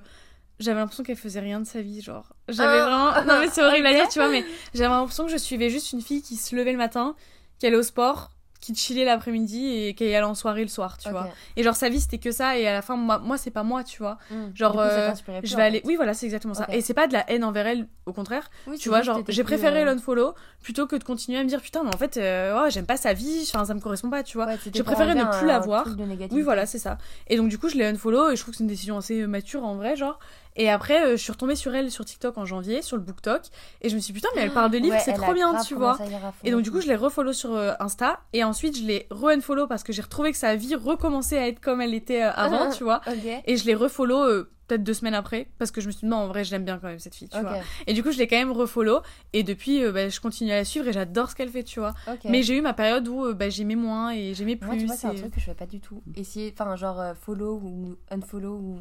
[0.58, 2.34] J'avais l'impression qu'elle faisait rien de sa vie, genre.
[2.48, 2.84] J'avais Ah.
[3.14, 3.32] vraiment.
[3.32, 5.92] Non, mais c'est horrible à dire, tu vois, mais j'avais l'impression que je suivais juste
[5.92, 7.16] une fille qui se levait le matin,
[7.58, 8.30] qui allait au sport,
[8.62, 11.28] qui chillait l'après-midi et qui allait en soirée le soir, tu vois.
[11.56, 13.64] Et genre, sa vie, c'était que ça, et à la fin, moi, moi c'est pas
[13.64, 14.18] moi, tu vois.
[14.30, 14.50] Hmm.
[14.54, 15.82] Genre, coup, euh, Je vais aller.
[15.84, 16.66] Oui, voilà, c'est exactement ça.
[16.70, 18.48] Et c'est pas de la haine envers elle, au contraire.
[18.68, 21.60] Oui, Tu vois, genre, j'ai préféré euh, l'unfollow plutôt que de continuer à me dire
[21.60, 24.22] putain, mais en fait, euh, ouais, j'aime pas sa vie, enfin, ça me correspond pas,
[24.22, 24.46] tu vois.
[24.46, 25.86] ouais, j'ai préféré ne plus la voir.
[26.30, 26.98] Oui, voilà, c'est ça.
[27.26, 29.22] Et donc, du coup, je l'ai unfollow et je trouve que c'est une décision assez
[29.22, 30.20] euh, mature en vrai, genre.
[30.54, 33.42] Et après, euh, je suis retombée sur elle sur TikTok en janvier, sur le BookTok,
[33.80, 35.58] et je me suis dit putain, mais elle parle de livres, Ouais, c'est trop bien,
[35.62, 35.98] tu vois.
[36.44, 39.66] Et donc, du coup, je l'ai refollow sur euh, Insta, et ensuite, je l'ai re-unfollow
[39.66, 42.70] parce que j'ai retrouvé que sa vie recommençait à être comme elle était euh, avant,
[42.70, 43.00] tu vois.
[43.46, 46.06] Et je l'ai refollow euh, peut-être deux semaines après, parce que je me suis dit
[46.06, 47.58] non, en vrai, je l'aime bien quand même cette fille, tu vois.
[47.86, 49.00] Et du coup, je l'ai quand même refollow,
[49.32, 51.80] et depuis, euh, bah, je continue à la suivre et j'adore ce qu'elle fait, tu
[51.80, 51.94] vois.
[52.30, 54.66] Mais j'ai eu ma période où euh, bah, j'aimais moins et j'aimais plus.
[54.68, 56.02] Moi, tu vois, c'est un truc que je fais pas du tout.
[56.14, 58.78] Essayer, enfin, genre follow ou unfollow ou.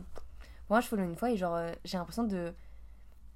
[0.70, 2.54] Moi, je follow une fois et genre, j'ai l'impression de.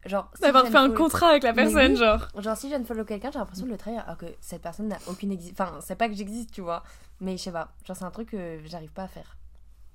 [0.06, 0.30] Genre.
[0.36, 1.98] si D'avoir fait un contrat avec la Mais personne, oui.
[1.98, 2.28] genre.
[2.38, 4.98] Genre, si je unfollow quelqu'un, j'ai l'impression de le trahir alors que cette personne n'a
[5.08, 5.68] aucune existence.
[5.68, 6.84] Enfin, c'est pas que j'existe, tu vois.
[7.22, 7.70] Mais je sais pas.
[7.88, 9.36] Genre, c'est un truc que j'arrive pas à faire.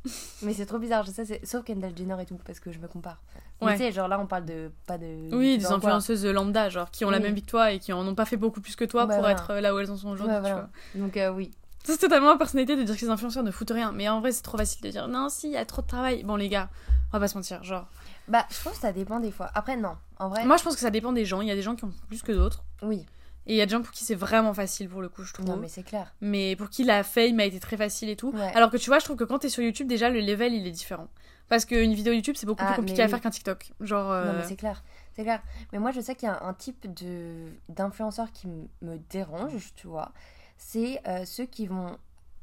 [0.42, 2.88] Mais c'est trop bizarre, je sais, sauf Kendall Jenner et tout, parce que je me
[2.88, 3.20] compare.
[3.60, 3.72] Mais Ouais.
[3.74, 4.70] tu sais, genre là, on parle de.
[4.86, 5.28] Pas de.
[5.34, 5.74] Oui, des quoi.
[5.76, 8.24] influenceuses lambda, genre, qui ont la même vie que toi et qui en ont pas
[8.24, 9.32] fait beaucoup plus que toi pour voilà.
[9.32, 10.70] être euh, là où elles en sont aujourd'hui, tu voilà.
[10.94, 11.50] Donc, euh, oui.
[11.84, 13.92] c'est totalement ma personnalité de dire que les influenceurs ne foutent rien.
[13.92, 15.86] Mais en vrai, c'est trop facile de dire non, si, il y a trop de
[15.86, 16.24] travail.
[16.24, 16.68] Bon, les gars,
[17.12, 17.86] on va pas se mentir, genre.
[18.30, 19.50] Bah, je pense que ça dépend des fois.
[19.54, 19.96] Après, non.
[20.18, 21.40] En vrai, Moi, je pense que ça dépend des gens.
[21.42, 22.64] Il y a des gens qui ont plus que d'autres.
[22.82, 23.04] oui.
[23.46, 25.32] Et il y a des gens pour qui c'est vraiment facile pour le coup, je
[25.32, 25.46] trouve.
[25.46, 26.12] Non, mais c'est clair.
[26.20, 28.30] mais pour qui la fame a été très facile et tout.
[28.32, 28.52] Ouais.
[28.54, 30.66] Alors que tu vois, je trouve que quand t'es sur YouTube, déjà le level il
[30.66, 31.08] est différent.
[31.48, 33.72] Parce qu'une vidéo YouTube c'est beaucoup Ah, plus compliqué à faire qu'un TikTok.
[33.80, 34.10] Genre.
[34.12, 34.84] euh, Non, mais c'est clair.
[35.16, 35.42] C'est clair.
[35.72, 39.86] Mais moi, je sais qu'il y a un type de d'influenceurs qui me dérange, tu
[39.88, 40.12] vois.
[40.58, 41.96] C'est euh, ceux qui vont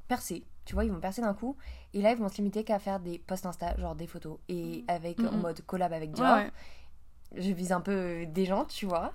[0.07, 0.43] percer.
[0.65, 1.55] Tu vois, ils vont percer d'un coup.
[1.93, 4.37] Et là, ils vont se limiter qu'à faire des posts Insta, genre des photos.
[4.49, 6.37] Et avec, en mode collab avec Dior.
[6.37, 6.51] ouais.
[7.35, 9.13] Je vise un peu des gens, tu vois.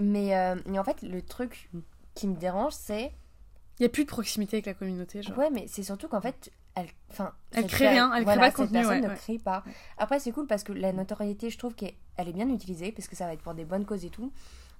[0.00, 1.70] Mais, euh, mais en fait, le truc
[2.14, 3.12] qui me dérange, c'est.
[3.78, 5.36] Il y a plus de proximité avec la communauté, genre.
[5.36, 8.50] Ouais, mais c'est surtout qu'en fait, elle, enfin, Elle crée rien, elle crée voilà, pas
[8.50, 9.14] de contenu, personne ouais, ne ouais.
[9.14, 9.64] crée pas.
[9.98, 13.08] Après, c'est cool parce que la notoriété, je trouve qu'elle elle est bien utilisée parce
[13.08, 14.32] que ça va être pour des bonnes causes et tout.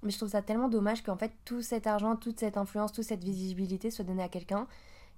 [0.03, 3.05] Mais je trouve ça tellement dommage qu'en fait, tout cet argent, toute cette influence, toute
[3.05, 4.67] cette visibilité soit donnée à quelqu'un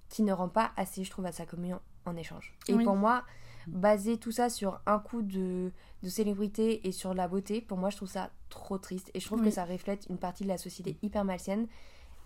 [0.09, 2.53] qui ne rend pas assez, je trouve, à sa commune en échange.
[2.67, 2.83] Et Oui.
[2.83, 3.23] pour moi,
[3.67, 5.71] baser tout ça sur un coup de,
[6.03, 9.11] de célébrité et sur la beauté, pour moi, je trouve ça trop triste.
[9.13, 9.45] Et je trouve Oui.
[9.45, 11.67] que ça reflète une partie de la société hyper malsaine,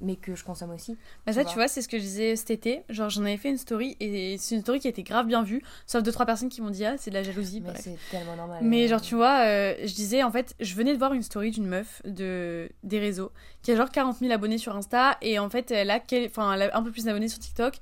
[0.02, 0.98] mais que je consomme aussi.
[1.26, 1.52] Bah ça, vois.
[1.52, 2.84] tu vois, c'est ce que je disais cet été.
[2.90, 5.44] Genre, j'en avais fait une story et c'est une story qui a été grave bien
[5.44, 5.62] vue.
[5.86, 7.62] Sauf deux, trois personnes qui m'ont dit, ah, c'est de la jalousie.
[7.62, 8.60] Mais c'est tellement normal.
[8.64, 11.52] Mais genre, tu vois, euh, je disais, en fait, je venais de voir une story
[11.52, 12.70] d'une meuf de...
[12.84, 16.00] des réseaux qui a genre 40 000 abonnés sur Insta et en fait, elle a,
[16.00, 17.76] quel- enfin, elle a un peu plus d'abonnés sur TikTok.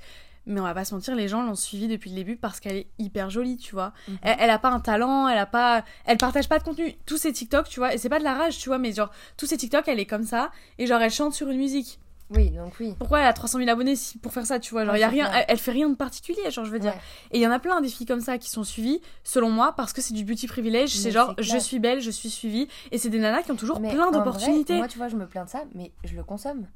[0.45, 2.77] Mais on va pas se mentir, les gens l'ont suivie depuis le début parce qu'elle
[2.77, 3.93] est hyper jolie, tu vois.
[4.07, 4.17] Mhm.
[4.23, 6.95] Elle, elle a pas un talent, elle a pas, elle partage pas de contenu.
[7.05, 9.11] Tous ses TikTok, tu vois, et c'est pas de la rage, tu vois, mais genre
[9.37, 11.99] tous ses TikTok, elle est comme ça et genre elle chante sur une musique.
[12.31, 12.93] Oui, donc oui.
[12.99, 14.85] Pourquoi elle a 300 000 abonnés si- pour faire ça, tu vois?
[14.85, 16.91] Genre Ouais, y a rien, elle, elle fait rien de particulier, genre je veux dire.
[16.93, 16.99] Ouais.
[17.31, 19.73] Et il y en a plein des filles comme ça qui sont suivies, selon moi,
[19.75, 20.91] parce que c'est du beauty privilège.
[20.95, 23.79] C'est genre je suis belle, je suis suivie, et c'est des nanas qui ont toujours
[23.79, 24.77] Mais plein d'opportunités.
[24.77, 26.67] Moi, tu vois, je me plains de ça, mais je le consomme.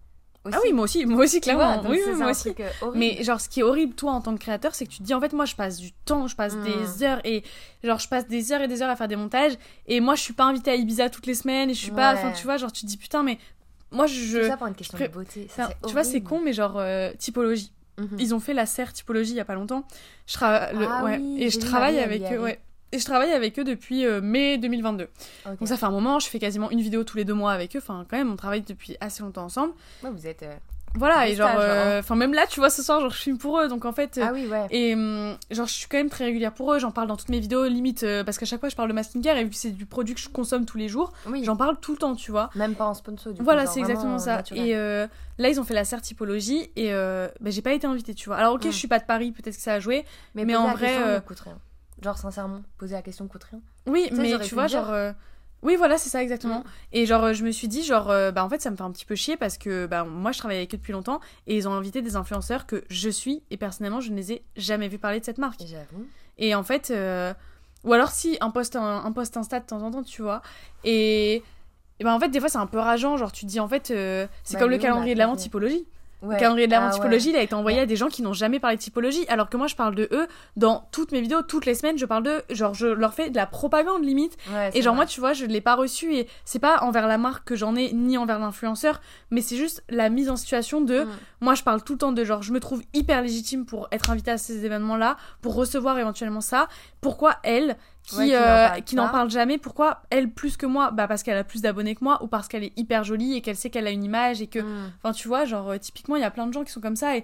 [0.46, 0.56] Aussi.
[0.58, 1.84] Ah oui, moi aussi, moi aussi vois, clairement.
[1.90, 2.54] oui, moi aussi.
[2.60, 2.92] euh.
[2.96, 5.04] Mais genre, ce qui est horrible, toi, en tant que créateur, c'est que tu te
[5.04, 6.64] dis, en fait, moi, je passe du temps, je passe Mm.
[6.64, 7.44] des heures et
[7.82, 9.54] genre, je passe des heures et des heures à faire des montages.
[9.88, 12.14] Et moi, je suis pas invitée à Ibiza toutes les semaines et je suis pas.
[12.14, 13.38] Enfin, tu vois, genre, tu te dis, putain, mais
[13.94, 14.40] moi, je.
[14.40, 15.48] Tout ça pour une question je de beauté.
[15.50, 17.72] ça, tu vois, c'est con, mais genre, euh, typologie.
[18.00, 18.18] Mhm.
[18.20, 19.86] Ils ont fait la serre typologie il y a pas longtemps.
[20.28, 21.20] Je tra- le- Ah ouais.
[21.22, 22.60] oui, et je travaille avec eux, ouais.
[22.92, 25.06] Et je travaille avec eux depuis euh, mai 2022.
[25.46, 25.60] Ok.
[25.60, 27.76] Donc ça fait un moment, je fais quasiment une vidéo tous les deux mois avec
[27.76, 27.80] eux.
[27.80, 29.74] Enfin, quand même, on travaille depuis assez longtemps ensemble.
[30.04, 30.44] Ouais, vous êtes.
[30.44, 30.56] euh,
[30.96, 32.00] Voilà, et genre, euh, hein.
[32.00, 33.68] enfin, même là, tu vois, ce soir, genre, je filme pour eux.
[33.68, 34.68] Donc en fait, euh, Ah oui, ouais.
[34.70, 36.78] et hum, genre, je suis quand même très régulière pour eux.
[36.80, 38.94] J'en parle dans toutes mes vidéos, limite, euh, parce qu'à chaque fois, je parle de
[38.94, 39.38] ma skincare.
[39.38, 41.44] Et vu que c'est du produit que je consomme tous les jours, Oui.
[41.44, 42.50] j'en parle tout le temps, tu vois.
[42.56, 43.42] Même pas en sponsor, du.
[43.42, 44.36] Voilà, genre c'est exactement ça.
[44.38, 44.68] naturel.
[44.68, 44.74] Et
[45.42, 46.70] là, ils ont fait la serre typologie.
[46.76, 48.38] Et bah, j'ai pas été invitée, tu vois.
[48.38, 48.72] Alors, ok, Mm.
[48.72, 50.06] je suis pas de Paris, peut-être que ça a joué.
[50.36, 51.58] mais poser en la vrai, question ne coûte rien.
[52.04, 53.60] Genre, sincèrement, poser la question coûte rien.
[53.88, 54.92] Oui, Ça, mais tu vois, genre.
[55.64, 56.60] Oui, voilà, c'est ça exactement.
[56.60, 56.64] Mm.
[56.92, 58.92] Et genre, je me suis dit, genre, euh, bah en fait, ça me fait un
[58.92, 61.68] petit peu chier parce que bah, moi, je travaille avec eux depuis longtemps et ils
[61.68, 65.00] ont invité des influenceurs que je suis et personnellement, je ne les ai jamais vus
[65.00, 65.62] parler de cette marque.
[65.66, 66.06] J'avoue.
[66.38, 67.34] Et en fait, euh,
[67.84, 70.42] ou alors si, un post, un, un post Insta de temps en temps, tu vois.
[70.84, 71.36] Et,
[72.00, 73.18] et ben en fait, des fois, c'est un peu rageant.
[73.18, 75.42] Genre, tu te dis, en fait, euh, c'est Bah, comme le calendrier de l'avant fait.
[75.44, 75.86] typologie.
[76.24, 76.36] Ouais.
[76.36, 76.96] Le calendrier de l'avant Ah ouais.
[76.96, 77.84] typologie, il a été envoyé Ouais.
[77.84, 80.08] à des gens qui n'ont jamais parlé de typologie, alors que moi, je parle de
[80.12, 82.42] eux dans toutes mes vidéos, toutes les semaines, je parle d'eux.
[82.50, 84.38] Genre, je leur fais de la propagande limite.
[84.74, 85.04] Et genre vrai.
[85.04, 87.56] moi tu vois je ne l'ai pas reçu et c'est pas envers la marque que
[87.56, 91.10] j'en ai ni envers l'influenceur mais c'est juste la mise en situation de Mm.
[91.42, 94.10] moi je parle tout le temps de genre je me trouve hyper légitime pour être
[94.10, 96.68] invitée à ces événements là pour recevoir éventuellement ça
[97.02, 98.26] pourquoi elle qui, Ouais,
[98.86, 100.92] qui n'en euh, parle n'en jamais pourquoi elle plus que moi?
[100.92, 103.42] Bah parce qu'elle a plus d'abonnés que moi ou parce qu'elle est hyper jolie et
[103.42, 104.92] qu'elle sait qu'elle a une image et que Mm.
[105.02, 106.98] enfin tu vois genre euh, typiquement il y a plein de gens qui sont comme
[106.98, 107.24] ça et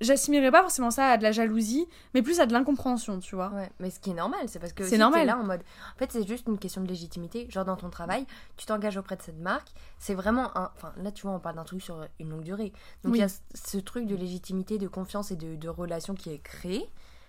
[0.00, 3.50] j'assimilerais pas forcément ça à de la jalousie mais plus à de l'incompréhension tu vois
[3.54, 5.26] Ouais, mais ce qui est normal, c'est parce que C'est normal.
[5.26, 5.60] là en mode.
[5.94, 7.46] En fait, c'est juste une question de légitimité.
[7.50, 9.68] Genre dans ton travail, tu t'engages auprès de cette marque.
[9.98, 10.70] C'est vraiment un.
[10.76, 12.72] Enfin, là, tu vois, on parle d'un truc sur une longue durée.
[13.04, 13.18] Donc Oui.
[13.18, 16.30] il y a ce- ce truc de légitimité, de confiance et de, de relation qui
[16.30, 16.88] est créé.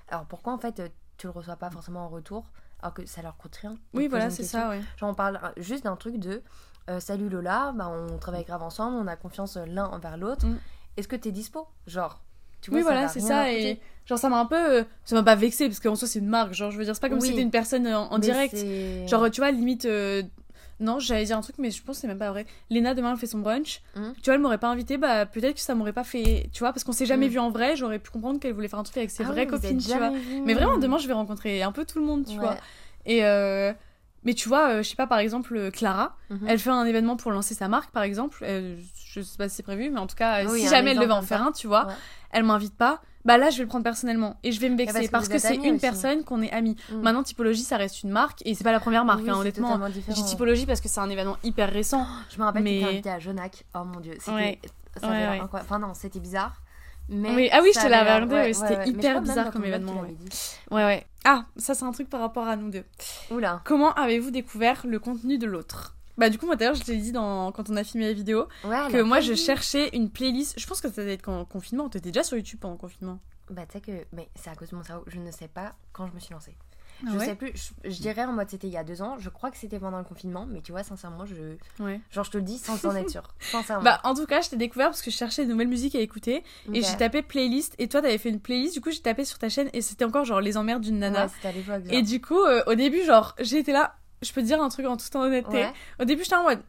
[0.10, 2.46] Alors pourquoi en fait euh, tu le reçois pas forcément en retour?
[2.84, 5.86] Alors que ça leur coûte rien oui voilà c'est ça ouais Genre on parle juste
[5.86, 6.42] d'un truc de
[6.90, 10.46] euh, salut Lola, bah, on travaille grave ensemble, on a confiance l'un envers l'autre.
[10.46, 10.58] Mm.
[10.98, 11.66] Est-ce que t'es dispo?
[11.88, 12.22] Genre.
[12.60, 13.50] Tu oui, ça voilà, c'est ça.
[13.54, 14.80] Et genre, ça m'a un peu.
[14.80, 16.54] euh, Ça m'a pas vexé parce qu'en soi, c'est une marque.
[16.54, 17.28] Genre, je veux dire, c'est pas comme Oui.
[17.28, 18.54] si c'était une personne euh, en, direct.
[19.08, 19.86] Genre, tu vois, limite.
[19.86, 20.24] euh,
[20.84, 22.46] Non, j'allais dire un truc, mais je pense que c'est même pas vrai.
[22.70, 23.82] Léna, demain, elle fait son brunch.
[23.96, 24.14] Mhm.
[24.16, 26.50] Tu vois, elle m'aurait pas invité, bah peut-être que ça m'aurait pas fait.
[26.54, 27.32] Tu vois, parce qu'on s'est jamais Mhm.
[27.32, 29.46] vu en vrai, j'aurais pu comprendre qu'elle voulait faire un truc avec ses Ah vraies
[29.46, 30.12] oui, copines, tu vois.
[30.46, 32.40] Mais vraiment, demain, je vais rencontrer un peu tout le monde, tu Ouais.
[32.40, 32.58] vois.
[33.06, 33.24] Et.
[33.26, 33.74] euh,
[34.26, 36.16] Mais tu vois, euh, je sais pas, par exemple, euh, Clara,
[36.48, 38.40] elle fait un événement pour lancer sa marque, par exemple.
[38.44, 41.00] Euh, je sais pas si c'est prévu, mais en tout cas, Oui, si jamais elle
[41.00, 41.94] devait en faire un, tu vois, Ouais.
[42.32, 45.08] elle m'invite pas, bah là, je vais le prendre personnellement et je vais me vexer
[45.10, 45.80] parce que parce c'est une aussi.
[45.80, 46.76] personne qu'on est amis.
[46.92, 47.02] Mm.
[47.02, 49.80] Maintenant, Typologie, ça reste une marque et c'est pas la première marque, Oui, hein, honnêtement.
[50.08, 52.06] Je dis Typologie parce que c'est un événement hyper récent.
[52.30, 53.64] Je me rappelle Mais- que tu invité à Jonac.
[53.76, 54.60] Oh mon dieu, c'était Ouais.
[55.00, 55.40] ça Ouais, avait l'air ouais.
[55.40, 55.68] incroyable.
[55.72, 56.56] Enfin non, c'était bizarre.
[57.10, 60.02] Mais Oui, ah oui, je te l'avais regardé, c'était hyper bizarre comme événement.
[60.72, 61.06] Ouais, ouais.
[61.26, 62.84] Ah, ça, c'est un truc par rapport à nous deux.
[63.32, 63.62] Oula.
[63.66, 65.96] Comment avez-vous découvert le contenu de l'autre?
[66.18, 67.52] Bah, du coup, moi, d'ailleurs, je t'ai dit dans...
[67.52, 70.60] quand on a filmé la vidéo Ouais, que moi, je cherchais une playlist.
[70.60, 71.90] Je pense que ça devait être en confinement.
[71.90, 73.20] T'étais déjà sur YouTube pendant le confinement.
[73.50, 75.76] Bah tu sais que mais c'est à cause de mon cerveau, je ne sais pas
[75.92, 76.56] quand je me suis lancée.
[77.06, 77.52] Ah je ouais sais plus,
[77.84, 79.80] je, je dirais en mode c'était il y a deux ans, je crois que c'était
[79.80, 82.00] pendant le confinement, mais tu vois sincèrement je Ouais.
[82.10, 83.84] genre je te le dis sans en être sûre, sincèrement.
[83.84, 86.00] Bah, en tout cas, je t'ai découvert parce que je cherchais de nouvelles musiques à
[86.00, 86.44] écouter.
[86.74, 89.38] Et j'ai tapé playlist et toi t'avais fait une playlist du coup j'ai tapé sur
[89.40, 91.92] ta chaîne et c'était encore genre les emmerdes d'une nana Ouais, c'était à l'époque.
[91.94, 94.86] et du coup euh, au début genre été là je peux te dire un truc
[94.86, 95.74] en toute honnêteté Ouais.
[96.00, 96.62] au début j'étais en mode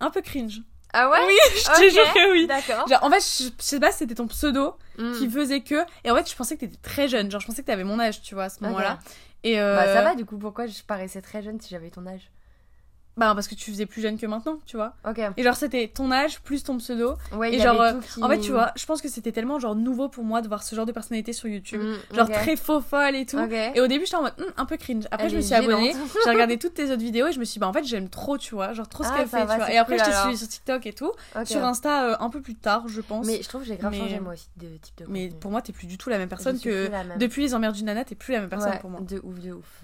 [0.00, 0.60] un peu cringe.
[0.92, 1.18] Ah ouais?
[1.26, 1.92] Oui, je te Ok.
[1.92, 2.46] jure que oui.
[2.46, 2.86] D'accord.
[3.02, 5.12] En fait, je, je sais pas si c'était ton pseudo Mm.
[5.12, 5.84] qui faisait que.
[6.04, 7.30] Et en fait, je pensais que t'étais très jeune.
[7.30, 8.62] Genre, je pensais que t'avais mon âge, tu vois, à ce Ok.
[8.62, 8.98] moment-là.
[9.44, 12.04] Et euh, Bah ça va du coup, pourquoi je paraissais très jeune si j'avais ton
[12.06, 12.30] âge?
[13.18, 14.94] Bah, parce que tu faisais plus jeune que maintenant, tu vois.
[15.08, 15.20] Ok.
[15.36, 17.14] Et genre, c'était ton âge plus ton pseudo.
[17.32, 19.08] Ouais, Et y genre, avait euh, tout qui- En fait, tu vois, je pense que
[19.08, 21.82] c'était tellement genre nouveau pour moi de voir ce genre de personnalité sur YouTube.
[21.82, 23.38] Mm, Genre très faux folle et tout.
[23.74, 25.04] Et au début, j'étais en mode Hmm, un peu cringe.
[25.10, 25.92] Après, Elle je me suis abonnée.
[26.24, 28.08] J'ai regardé toutes tes autres vidéos et je me suis dit, bah en fait, j'aime
[28.08, 28.72] trop, tu vois.
[28.72, 29.66] Genre trop ce Ah, qu'elle fait, va, tu vois.
[29.66, 31.12] c'est Et après, cool, je t'ai suivi sur TikTok et tout.
[31.44, 33.26] Sur Insta, euh, un peu plus tard, je pense.
[33.26, 35.50] Mais je trouve que j'ai grave Mais- changé moi aussi de type de Mais pour
[35.50, 38.14] moi, t'es plus du tout la même personne que depuis les emmerdes du nana, t'es
[38.14, 39.00] plus la même personne pour moi.
[39.00, 39.82] De ouf, de ouf.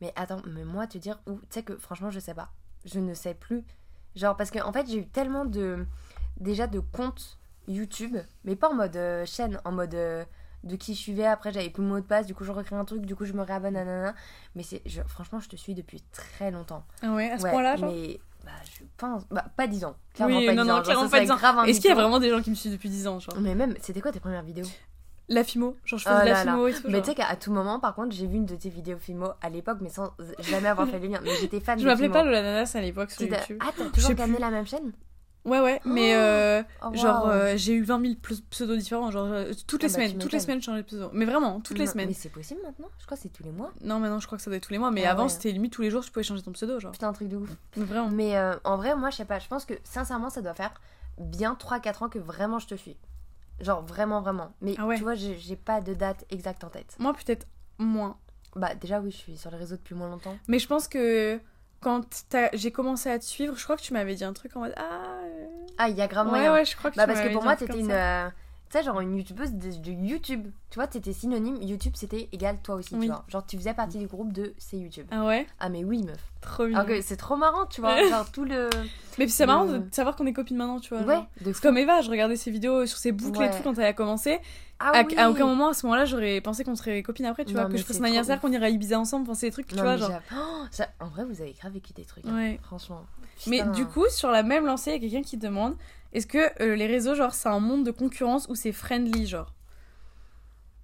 [0.00, 2.50] Mais attends, mais moi, te dire où, tu sais que franchement, je sais pas.
[2.84, 3.64] Je ne sais plus.
[4.16, 5.84] Genre, parce qu'en en fait, j'ai eu tellement de.
[6.38, 9.94] Déjà de comptes YouTube, mais pas en mode euh, chaîne, en mode.
[9.94, 10.24] euh,
[10.64, 12.74] de qui je suivais, après j'avais plus le mot de passe, du coup je recrée
[12.74, 14.12] un truc, du coup je me réabonne, nanana.
[14.56, 14.82] Mais c'est.
[14.86, 16.84] je- franchement, je te suis depuis très longtemps.
[17.02, 17.92] Ah ouais, à ce Ouais, point-là, genre.
[17.92, 18.18] Mais.
[18.44, 19.22] Bah, je pense.
[19.30, 19.96] Bah, pas 10 ans.
[20.14, 20.76] Clairement Oui, pas non, 10 non, ans.
[20.78, 21.64] Genre, clairement ça pas serait 10 ans.
[21.64, 23.36] Est-ce qu'il y a vraiment des gens qui me suivent depuis 10 ans, genre?
[23.40, 24.66] Mais même, c'était quoi tes premières vidéos?
[25.30, 26.52] La Fimo, genre je Oh faisais de là la là.
[26.52, 26.88] Fimo et tout.
[26.88, 29.28] Mais tu sais qu'à tout moment, par contre, j'ai vu une de tes vidéos Fimo
[29.42, 31.20] à l'époque, mais sans jamais avoir fait le lien.
[31.22, 33.58] Mais j'étais fan Je de m'appelais pas Lola Nanas à l'époque sur YouTube.
[33.60, 34.38] Ah, t'as toujours plus.
[34.38, 34.92] la même chaîne?
[35.44, 36.18] Ouais, ouais, mais Oh.
[36.18, 39.88] euh, Oh, genre euh, j'ai eu 20 000 ps- pseudos différents, genre euh, toutes les
[39.94, 41.10] Ah bah, semaines, toutes les semaines je changeais de pseudo.
[41.14, 42.08] Mais vraiment, toutes les semaines.
[42.08, 42.88] Mais c'est possible maintenant?
[42.98, 43.72] Je crois que c'est tous les mois.
[43.82, 45.28] Non, maintenant je crois que ça doit être tous les mois, mais Ah avant ouais.
[45.30, 46.92] c'était limite tous les jours tu pouvais changer ton pseudo, genre.
[46.92, 47.48] Putain, un truc de ouf.
[47.76, 48.10] Vraiment.
[48.10, 49.38] Mais en vrai, moi, je sais pas.
[49.38, 50.72] Je pense que sincèrement, ça doit faire
[51.18, 52.96] bien 3-4 ans que vraiment je te suis.
[53.60, 54.52] Genre vraiment, vraiment.
[54.60, 54.96] Mais Ah ouais.
[54.96, 56.94] tu vois, j'ai pas de date exacte en tête.
[56.98, 57.46] Moi peut-être
[57.78, 58.16] moins.
[58.56, 60.36] Bah, déjà, oui, je suis sur les réseaux depuis moins longtemps.
[60.48, 61.40] Mais je pense que
[61.80, 62.02] quand
[62.54, 64.74] j'ai commencé à te suivre, je crois que tu m'avais dit un truc en mode
[64.76, 65.20] Ah.
[65.24, 66.52] euh, Ah, il y a grave Ouais, moyen.
[66.52, 67.90] ouais, je crois que Bah tu parce que pour moi t'étais une...
[67.92, 68.28] euh,
[68.70, 70.46] Tu sais genre une youtubeuse de, de YouTube.
[70.70, 73.00] Tu vois t'étais synonyme, YouTube c'était égal toi aussi Oui.
[73.02, 73.24] tu vois.
[73.28, 75.06] Genre tu faisais partie du groupe de c'est YouTube.
[75.10, 75.46] Ah ouais?
[75.58, 76.18] Ah mais oui meuf.
[76.42, 76.76] Trop bien.
[76.76, 77.96] Alors que c'est trop marrant tu vois.
[78.10, 78.68] genre tout le...
[79.18, 81.02] Mais puis c'est marrant de savoir qu'on est copines maintenant, tu vois.
[81.04, 83.50] Ouais, C'est comme Eva, je regardais ses vidéos sur ses boucles et Ouais.
[83.56, 84.38] tout quand elle a commencé.
[84.80, 85.16] Ah à, oui.
[85.16, 87.70] à aucun moment à ce moment-là j'aurais pensé qu'on serait copines après, tu Non, vois,
[87.70, 89.96] que je son trop anniversaire, qu'on irait à Ibiza ensemble, c'est des trucs, tu vois,
[89.96, 90.12] genre.
[90.32, 92.24] Oh, ça- En vrai vous avez grave vécu des trucs.
[92.26, 92.36] hein.
[92.36, 92.60] Ouais.
[92.62, 93.00] Franchement.
[93.48, 95.74] Mais du coup, sur la même lancée, il y a quelqu'un qui demande
[96.12, 99.52] est-ce que euh, les réseaux, genre, c'est un monde de concurrence ou c'est friendly, genre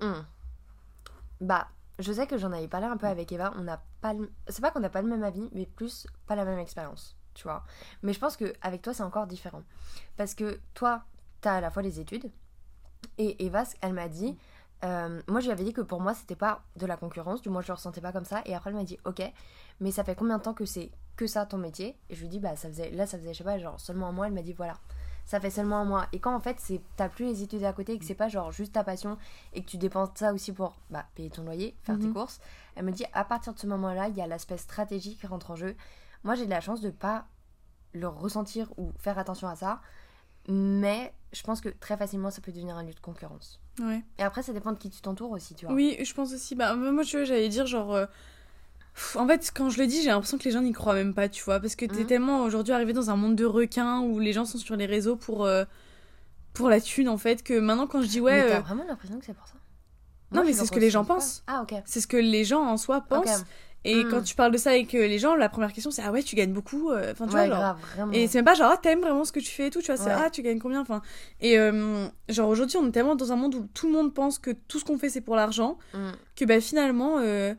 [0.00, 0.22] Hmm.
[1.40, 3.52] Bah, je sais que j'en avais parlé un peu avec Eva.
[3.56, 4.30] On n'a pas le...
[4.48, 7.44] C'est pas qu'on n'a pas le même avis, mais plus pas la même expérience, tu
[7.44, 7.64] vois.
[8.02, 9.62] Mais je pense que avec toi, c'est encore différent.
[10.16, 11.04] Parce que toi,
[11.40, 12.30] t'as à la fois les études.
[13.18, 14.36] Et Eva, elle m'a dit...
[14.84, 17.40] euh, moi, je lui avais dit que pour moi, c'était pas de la concurrence.
[17.42, 18.42] Du moins, je le ressentais pas comme ça.
[18.46, 19.22] Et après, elle m'a dit Ok,
[19.80, 21.96] mais ça fait combien de temps que c'est que ça ton métier?
[22.10, 22.90] Et je lui dis Bah, ça faisait...
[22.90, 24.26] là, ça faisait, je sais pas, genre seulement un mois.
[24.26, 24.74] Elle m'a dit Voilà
[25.24, 26.06] ça fait seulement un mois.
[26.12, 28.28] Et quand en fait, c'est t'as plus les études à côté et que c'est pas
[28.28, 29.16] genre juste ta passion
[29.52, 32.12] et que tu dépenses ça aussi pour bah, payer ton loyer, faire tes Mhm.
[32.12, 32.40] courses,
[32.76, 35.50] elle me dit à partir de ce moment-là, il y a l'aspect stratégique qui rentre
[35.50, 35.74] en jeu.
[36.24, 37.26] Moi, j'ai de la chance de pas
[37.92, 39.80] le ressentir ou faire attention à ça,
[40.48, 43.60] mais je pense que très facilement, ça peut devenir un lieu de concurrence.
[43.80, 44.02] Ouais.
[44.18, 45.74] Et après, ça dépend de qui tu t'entoures aussi, tu vois.
[45.74, 46.54] Oui, je pense aussi.
[46.54, 47.92] Bah, moi, tu vois, j'allais dire, genre.
[47.92, 48.06] euh,
[49.16, 51.28] En fait, quand je le dis, j'ai l'impression que les gens n'y croient même pas,
[51.28, 51.58] tu vois.
[51.60, 52.06] Parce que t'es Mhm.
[52.06, 55.16] tellement aujourd'hui arrivé dans un monde de requins où les gens sont sur les réseaux
[55.16, 55.64] pour, euh,
[56.52, 58.42] pour la thune, en fait, que maintenant, quand je dis ouais.
[58.42, 59.54] mais t'as euh, vraiment l'impression que c'est pour ça?
[60.30, 61.42] Non, Moi, mais c'est ce que les gens pensent.
[61.46, 61.74] Ah, ok.
[61.84, 63.44] C'est ce que les gens en soi pensent.
[63.86, 64.08] Et Mm.
[64.10, 66.22] quand tu parles de ça avec euh, les gens, la première question c'est Ah ouais,
[66.22, 66.90] tu gagnes beaucoup.
[66.90, 67.58] Enfin, tu Ouais, vois, genre.
[67.58, 68.12] grave, vraiment.
[68.12, 69.88] Et c'est même pas genre, ah, t'aimes vraiment ce que tu fais et tout, tu
[69.88, 70.16] vois, c'est Ouais.
[70.24, 71.02] ah, tu gagnes combien, enfin.
[71.42, 74.38] Et euh, genre aujourd'hui, on est tellement dans un monde où tout le monde pense
[74.38, 75.98] que tout ce qu'on fait c'est pour l'argent, Mm.
[76.34, 77.54] que bah finalement, euh,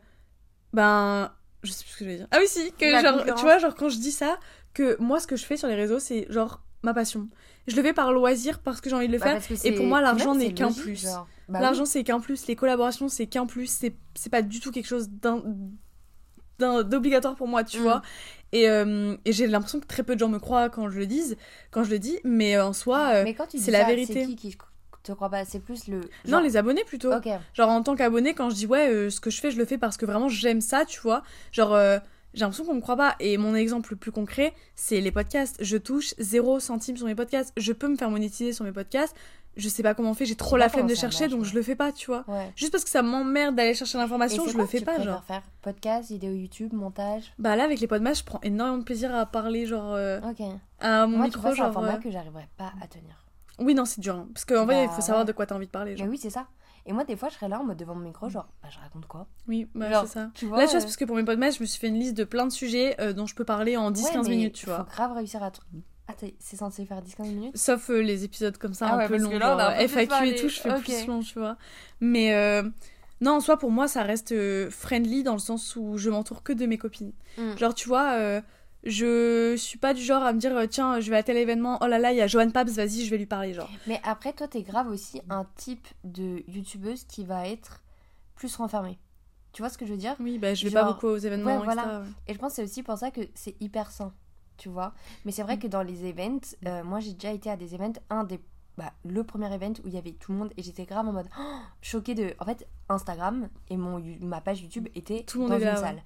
[0.76, 1.32] ben.
[1.62, 2.28] Je sais plus ce que je vais dire.
[2.30, 3.40] Ah oui, si, que La genre, concurrence.
[3.40, 4.38] tu vois, genre quand je dis ça,
[4.74, 7.28] que moi ce que je fais sur les réseaux c'est genre ma passion.
[7.66, 9.58] Je le fais par loisir parce que j'ai envie de le Bah, faire.
[9.64, 11.04] et pour moi, l'argent n'est qu'un plus.
[11.48, 11.88] Bah L'argent oui.
[11.88, 15.08] c'est qu'un plus, les collaborations c'est qu'un plus, c'est c'est pas du tout quelque chose
[16.58, 17.82] d'obligatoire pour moi, tu Mm.
[17.82, 18.02] vois.
[18.52, 21.06] Et, euh, et j'ai l'impression que très peu de gens me croient quand je le
[21.06, 21.34] dis,
[21.70, 24.12] quand je le dis, mais euh, en soi, euh, c'est la vérité.
[24.24, 24.56] C'est qui qui
[25.06, 26.00] te croit pas C'est plus le.
[26.00, 27.10] non, genre- les abonnés plutôt.
[27.54, 29.64] Genre en tant qu'abonné, quand je dis ouais, euh, ce que je fais, je le
[29.64, 31.22] fais parce que vraiment j'aime ça, tu vois.
[31.52, 31.98] Genre euh,
[32.34, 33.14] j'ai l'impression qu'on me croit pas.
[33.20, 35.56] Et mon exemple le plus concret, c'est les podcasts.
[35.60, 37.52] Je touche 0 centime sur mes podcasts.
[37.56, 39.16] Je peux me faire monétiser sur mes podcasts.
[39.56, 41.62] Je sais pas comment on fait, j'ai trop la flemme de chercher, donc je le
[41.62, 42.24] fais pas, tu vois.
[42.28, 42.52] Ouais.
[42.56, 45.24] Juste parce que ça m'emmerde d'aller chercher l'information, je le fais tu pas, genre.
[45.24, 45.40] faire?
[45.62, 47.32] Podcast, vidéo YouTube, montage?
[47.38, 50.42] Bah là, avec les podcasts, je prends énormément de plaisir à parler, genre, euh, Ok.
[50.80, 51.72] à mon Moi, tu micro, vois, c'est un genre.
[51.72, 53.24] format que j'arriverais pas à tenir.
[53.58, 54.16] Oui, non, c'est dur.
[54.16, 54.28] hein.
[54.34, 55.26] Parce qu'en vrai, il Bah, faut savoir ouais.
[55.26, 56.08] de quoi t'as envie de parler, genre.
[56.08, 56.46] oui, c'est ça.
[56.88, 58.78] Et moi, des fois, je serais là en mode devant mon micro, genre, bah, je
[58.78, 59.26] raconte quoi?
[59.48, 60.30] Oui, bah, c'est ça.
[60.34, 61.80] Tu vois Là, tu vois, euh, c'est parce que pour mes podcasts, je me suis
[61.80, 64.22] fait une liste de plein de sujets euh, dont je peux parler en 10-15 ouais,
[64.22, 64.86] mais minutes, tu Faut vois.
[64.90, 65.50] grave réussir à.
[66.08, 67.56] Ah, c'est censé faire 10-15 minutes?
[67.56, 69.30] Sauf euh, les épisodes comme ça, Ah un ouais, peu longs,
[69.88, 71.56] FAQ et tout, je fais plus long, tu vois.
[72.00, 72.62] Mais euh,
[73.20, 74.32] non, en soi, pour moi, ça reste
[74.70, 77.12] friendly dans le sens où je m'entoure que de mes copines.
[77.36, 77.56] Mm.
[77.56, 78.40] Genre, tu vois, euh,
[78.86, 81.78] je suis pas du genre à me dire euh, tiens je vais à tel événement
[81.82, 84.00] oh là là il y a Joanne Pabs vas-y je vais lui parler genre Mais
[84.04, 87.82] après, toi, t'es grave aussi un type de youtubeuse qui va être
[88.36, 88.98] plus renfermée.
[89.52, 90.14] Tu vois ce que je veux dire?
[90.20, 91.82] Oui bah je vais pas beaucoup aux événements ouais, voilà.
[91.82, 92.08] etc., ouais.
[92.28, 94.12] Et je pense c'est aussi pour ça que c'est hyper sain,
[94.56, 94.94] tu vois.
[95.24, 97.98] Mais c'est vrai que dans les events, euh, moi j'ai déjà été à des events,
[98.10, 98.40] un des.
[98.76, 101.12] Bah, le premier event où il y avait tout le monde et j'étais grave en
[101.12, 101.42] mode oh,
[101.80, 102.34] choquée de.
[102.38, 105.80] En fait, Instagram et mon, ma page YouTube étaient Tout le monde dans une là,
[105.80, 106.02] ouais.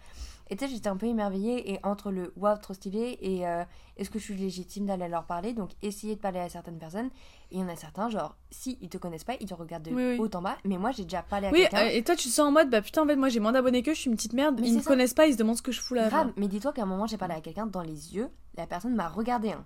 [0.51, 3.63] Et tu sais, j'étais un peu émerveillée et entre le waouh, trop stylé et euh,
[3.97, 5.53] est-ce que je suis légitime d'aller leur parler?
[5.53, 7.09] Donc, essayer de parler à certaines personnes.
[7.53, 9.85] Et il y en a certains, genre, si ils te connaissent pas, ils te regardent
[9.85, 10.17] de Oui, oui.
[10.19, 10.57] haut en bas.
[10.65, 11.79] Mais moi, j'ai déjà parlé à Oui, quelqu'un.
[11.87, 13.53] euh, et toi tu te sens en mode bah putain en fait moi j'ai moins
[13.53, 14.91] d'abonnés que je suis une petite merde, Mais ils me ça.
[14.91, 16.09] connaissent pas, ils se demandent ce que je fous là.
[16.09, 18.95] Grave, mais dis-toi qu'à un moment, j'ai parlé à quelqu'un dans les yeux, la personne
[18.97, 19.65] m'a regardé, hein.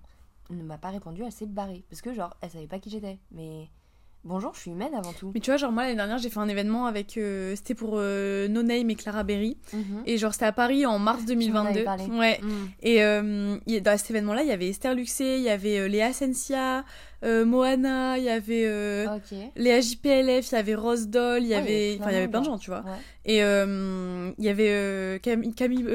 [0.51, 1.85] Elle ne m'a pas répondu, elle s'est barrée.
[1.89, 3.19] Parce que, genre, elle savait pas qui j'étais.
[3.31, 3.71] Mais
[4.25, 5.31] bonjour, je suis humaine avant tout.
[5.35, 7.95] Mais tu vois genre moi l'année dernière j'ai fait un événement avec euh, c'était pour
[7.97, 10.03] euh, No Name et Clara Berry Mhm.
[10.07, 11.69] et genre c'était à Paris en mars m'en 2022.
[11.69, 12.05] avais parlé.
[12.07, 12.41] Ouais.
[12.43, 12.49] Mm.
[12.83, 15.79] Et euh, y dans cet événement là il y avait Esther Luxé, il y avait
[15.79, 16.85] euh, Léa Sensia,
[17.23, 19.37] Moana, il y avait euh, Ok.
[19.57, 22.41] Léa JPLF, il y avait Rose Doll, il y avait enfin il y avait plein
[22.41, 22.81] de gens tu vois.
[22.81, 22.99] Ouais.
[23.25, 25.87] Et il y avait Camille, Camille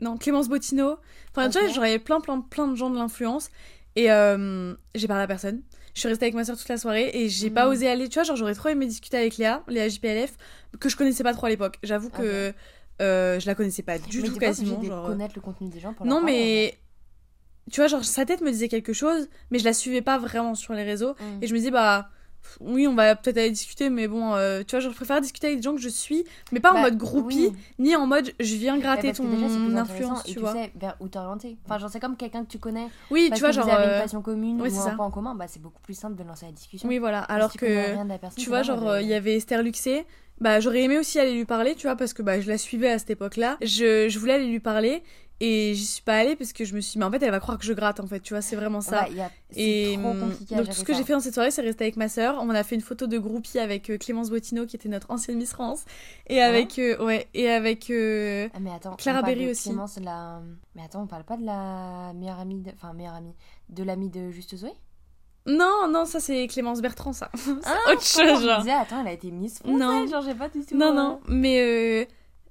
[0.00, 0.96] non, Clémence Bottino.
[1.30, 1.74] Enfin, tu vois, Ok.
[1.74, 3.48] genre, il y avait plein, plein, plein de gens de l'influence.
[3.96, 5.62] Et j'ai parlé à personne.
[5.94, 7.72] Je suis restée avec ma soeur toute la soirée et j'ai pas Mhm.
[7.72, 8.08] osé aller.
[8.08, 10.36] Tu vois, genre, j'aurais trop aimé discuter avec Léa, Léa JPLF,
[10.80, 11.78] que je connaissais pas trop à l'époque.
[11.84, 12.52] J'avoue que
[13.00, 14.78] euh, je la connaissais pas du mais tout pas quasiment.
[14.80, 15.06] de Genre...
[15.06, 16.78] connaître le contenu des gens pour leur Non, parler, mais.
[17.70, 20.54] Tu vois, genre, sa tête me disait quelque chose, mais je la suivais pas vraiment
[20.54, 21.14] sur les réseaux.
[21.14, 21.42] Mm.
[21.42, 22.10] Et je me dis, bah.
[22.60, 25.58] Oui, on va peut-être aller discuter, mais bon, euh, tu vois, je préfère discuter avec
[25.58, 27.56] des gens que je suis, mais pas en Bah, mode groupie, oui.
[27.78, 31.08] ni en mode je viens gratter que ton déjà, influence, et tu sais vers où
[31.08, 31.56] t'orienter.
[31.64, 32.88] Enfin, genre, c'est comme quelqu'un que tu connais.
[33.10, 33.64] Oui, Parce tu vois, que genre.
[33.64, 35.80] vous avez euh, une passion commune ou c'est un point en commun, bah, c'est beaucoup
[35.82, 36.88] plus simple de lancer la discussion.
[36.88, 37.20] Oui, voilà.
[37.22, 37.66] Alors si que,
[38.18, 40.04] personne, tu vois, genre, euh, il y avait Esther Luxé.
[40.40, 42.90] Bah, j'aurais aimé aussi aller lui parler, tu vois, parce que bah, je la suivais
[42.90, 43.56] à cette époque-là.
[43.62, 45.04] Je, je voulais aller lui parler
[45.40, 47.30] et j'y suis pas allée parce que je me suis dit, mais en fait, elle
[47.30, 49.08] va croire que je gratte, en fait, tu vois, c'est vraiment ça.
[49.08, 51.50] Ouais, a- Et trop hum, compliqué donc tout ce que j'ai fait dans cette soirée,
[51.50, 52.38] c'est rester avec ma sœur.
[52.40, 55.36] On a fait une photo de groupie avec euh, Clémence Bottino, qui était notre ancienne
[55.38, 55.84] Miss France,
[56.28, 59.68] et avec euh, ouais, et avec euh, Ah, mais attends, Clara Berry aussi.
[59.70, 60.40] Clémence, la...
[60.76, 62.70] Mais attends, on parle pas de la meilleure amie, de...
[62.74, 63.34] enfin meilleure amie,
[63.68, 64.70] de l'amie de Juste Zoé?
[65.46, 67.30] Non non ça c'est Clémence Bertrand ça.
[67.66, 68.60] Ah, autre chose genre.
[68.60, 70.06] disait, attends, elle a été Miss France, Non.
[70.06, 70.74] genre j'ai pas du tout.
[70.74, 72.04] Non non mais euh,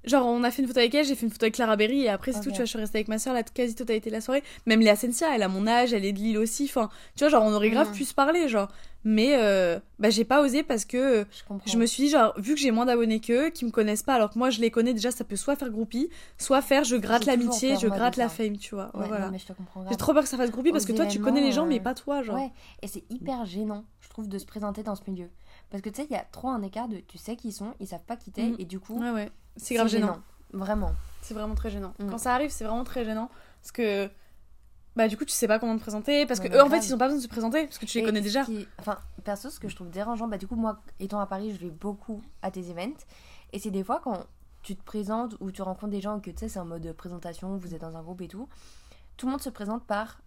[0.06, 2.02] genre on a fait une photo avec elle, j'ai fait une photo avec Clara Berry
[2.02, 2.44] et après c'est Ok.
[2.44, 2.50] tout.
[2.50, 4.42] Tu vois je suis restée avec ma sœur la quasi totalité de la soirée.
[4.66, 6.64] Même Léa Sensia elle a mon âge, elle est de Lille aussi.
[6.64, 7.94] Enfin tu vois genre on aurait grave Mhm.
[7.94, 8.68] pu se parler genre.
[9.06, 11.26] Mais euh, bah j'ai pas osé parce que
[11.66, 11.70] Je.
[11.72, 14.14] Je me suis dit, genre, vu que j'ai moins d'abonnés qu'eux, qui me connaissent pas,
[14.14, 16.96] alors que moi je les connais déjà, ça peut soit faire groupie, soit faire je
[16.96, 18.90] gratte l'amitié, je gratte la fame, tu vois.
[18.94, 19.26] Ouais, Ouais, voilà.
[19.26, 19.92] non, mais je te comprends grave.
[19.92, 21.80] J'ai trop peur que ça fasse groupie parce que toi tu connais les gens, mais
[21.80, 22.36] pas toi, genre.
[22.36, 25.28] Ouais, et c'est hyper gênant, je trouve, de se présenter dans ce milieu.
[25.70, 27.52] Parce que tu sais, il y a trop un écart de tu sais qui ils
[27.52, 28.56] sont, ils savent pas qui t'es, Mhm.
[28.58, 29.28] et du coup, Ouais, ouais.
[29.56, 30.20] C'est grave gênant.
[30.52, 30.92] Vraiment.
[31.22, 31.94] C'est vraiment très gênant.
[31.98, 32.10] Mm.
[32.10, 33.30] Quand ça arrive, c'est vraiment très gênant.
[33.62, 34.08] Parce que.
[34.96, 36.24] Bah, du coup, tu sais pas comment te présenter.
[36.26, 36.80] Parce que eux, en grave.
[36.80, 37.64] fait, ils ont pas besoin de se présenter.
[37.64, 38.44] Parce que tu les Et connais déjà.
[38.44, 41.52] qui- Enfin, perso, ce que je trouve dérangeant, bah du coup, moi, étant à Paris,
[41.52, 43.04] je vais beaucoup à tes events.
[43.52, 44.24] Et c'est des fois quand
[44.62, 47.56] tu te présentes ou tu rencontres des gens que tu sais, c'est en mode présentation,
[47.56, 48.48] vous êtes dans un groupe et tout,
[49.16, 50.20] tout le monde se présente par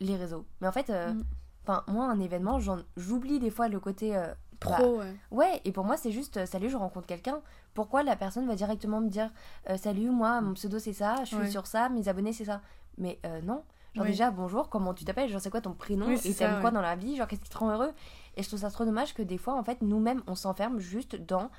[0.00, 0.44] les réseaux.
[0.60, 1.24] Mais en fait, euh, Mm.
[1.66, 4.14] enfin, moi, un événement, j'en- j'oublie des fois le côté.
[4.16, 4.32] euh,
[4.70, 5.14] bah, ouais.
[5.30, 7.40] Ouais, et pour moi, c'est juste euh, salut, je rencontre quelqu'un.
[7.74, 9.30] Pourquoi la personne va directement me dire
[9.70, 11.50] euh, salut, moi, mon pseudo c'est ça, je suis Ouais.
[11.50, 12.60] sur ça, mes abonnés c'est ça.
[12.98, 13.62] Mais euh, non.
[13.94, 14.10] Genre Oui.
[14.10, 16.06] déjà, bonjour, comment tu t'appelles, genre c'est quoi ton prénom?
[16.06, 17.92] Oui, et c'est t'aimes quoi dans la vie, genre qu'est-ce qui te rend heureux?
[18.36, 21.14] Et je trouve ça trop dommage que des fois, en fait, nous-mêmes, on s'enferme juste
[21.14, 21.50] dans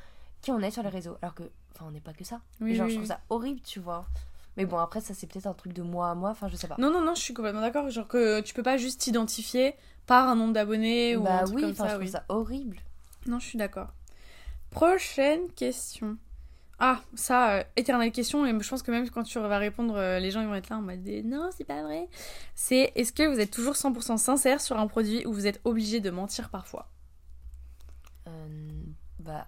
[0.41, 1.15] qui on est sur les réseaux.
[1.22, 2.41] Alors que, enfin, on n'est pas que ça.
[2.60, 4.06] Oui, genre, je trouve ça horrible, tu vois.
[4.58, 6.68] Mais bon, après, ça c'est peut-être un truc de moi à moi, enfin, je sais
[6.68, 6.76] pas.
[6.78, 7.89] Non, non, non, je suis complètement d'accord.
[7.89, 11.56] Genre que tu peux pas juste t'identifier par un nombre d'abonnés ou bah un truc
[11.56, 11.86] oui, comme ça.
[11.88, 12.10] je trouve oui.
[12.10, 12.78] ça horrible.
[13.28, 13.94] Non, je suis d'accord.
[14.72, 16.18] Prochaine question.
[16.80, 20.20] Ah, ça, euh, éternelle question, et je pense que même quand tu vas répondre, euh,
[20.20, 22.10] les gens ils vont être là en mode des, non, c'est pas vrai.
[22.54, 26.02] C'est est-ce que vous êtes toujours 100% sincère sur un produit ou vous êtes obligé
[26.02, 26.90] de mentir parfois?
[28.28, 28.84] Euh,
[29.20, 29.48] bah,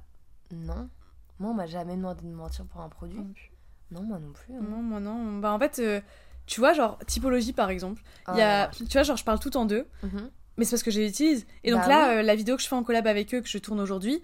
[0.53, 0.89] non.
[1.39, 3.19] Moi, on m'a jamais demandé de mentir pour un produit.
[3.91, 4.53] Non, moi non plus.
[4.55, 4.61] hein.
[4.61, 5.39] Non, moi non.
[5.39, 5.81] Bah en fait,
[6.45, 8.01] tu vois, genre, typologie par exemple.
[8.25, 10.31] Ah, y a, tu vois, genre, je parle tout en deux, mhm.
[10.57, 11.45] Mais c'est parce que je les utilise.
[11.63, 13.47] Et donc Bah là, euh, la vidéo que je fais en collab avec eux, que
[13.49, 14.21] je tourne aujourd'hui,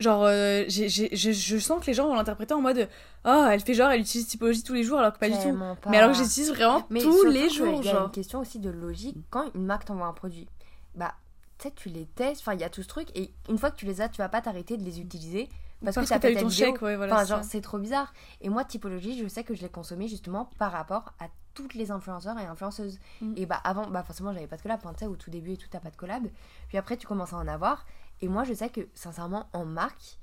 [0.00, 2.88] genre, euh, j'ai- j'ai- je, je sens que les gens vont l'interpréter en mode
[3.24, 5.56] Oh, elle fait genre, elle utilise typologie tous les jours, alors que pas du tout.
[5.82, 5.90] Pas.
[5.90, 8.04] Mais alors que j'utilise vraiment Mais tous les jours, Il y a genre.
[8.06, 9.16] une question aussi de logique.
[9.30, 10.48] Quand une marque t'envoie un produit,
[10.96, 11.14] bah,
[11.58, 12.40] tu sais, tu les testes.
[12.40, 13.08] Enfin, il y a tout ce truc.
[13.14, 15.48] Et une fois que tu les as, tu vas pas t'arrêter de les utiliser.
[15.84, 16.66] Parce, Parce que que t'as eu ton vidéo.
[16.66, 17.14] chèque, ouais, voilà.
[17.14, 18.12] Enfin, genre, c'est trop bizarre.
[18.40, 21.90] Et moi, typologie, je sais que je l'ai consommé justement par rapport à toutes les
[21.90, 22.98] influenceurs et influenceuses.
[23.20, 23.34] Mm.
[23.36, 24.80] Et bah, avant, bah, forcément, j'avais pas de collab.
[24.82, 26.26] Enfin, tu sais, au tout début et tout, t'as pas de collab.
[26.68, 27.86] Puis après, tu commences à en avoir.
[28.20, 30.18] Et moi, je sais que, sincèrement, en marque,